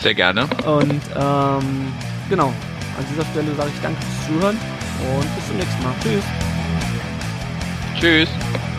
[0.00, 0.42] Sehr gerne.
[0.66, 1.92] Und ähm,
[2.28, 4.56] genau, an dieser Stelle sage ich danke fürs Zuhören
[5.16, 5.94] und bis zum nächsten Mal.
[6.02, 6.24] Tschüss.
[8.00, 8.69] Tschüss.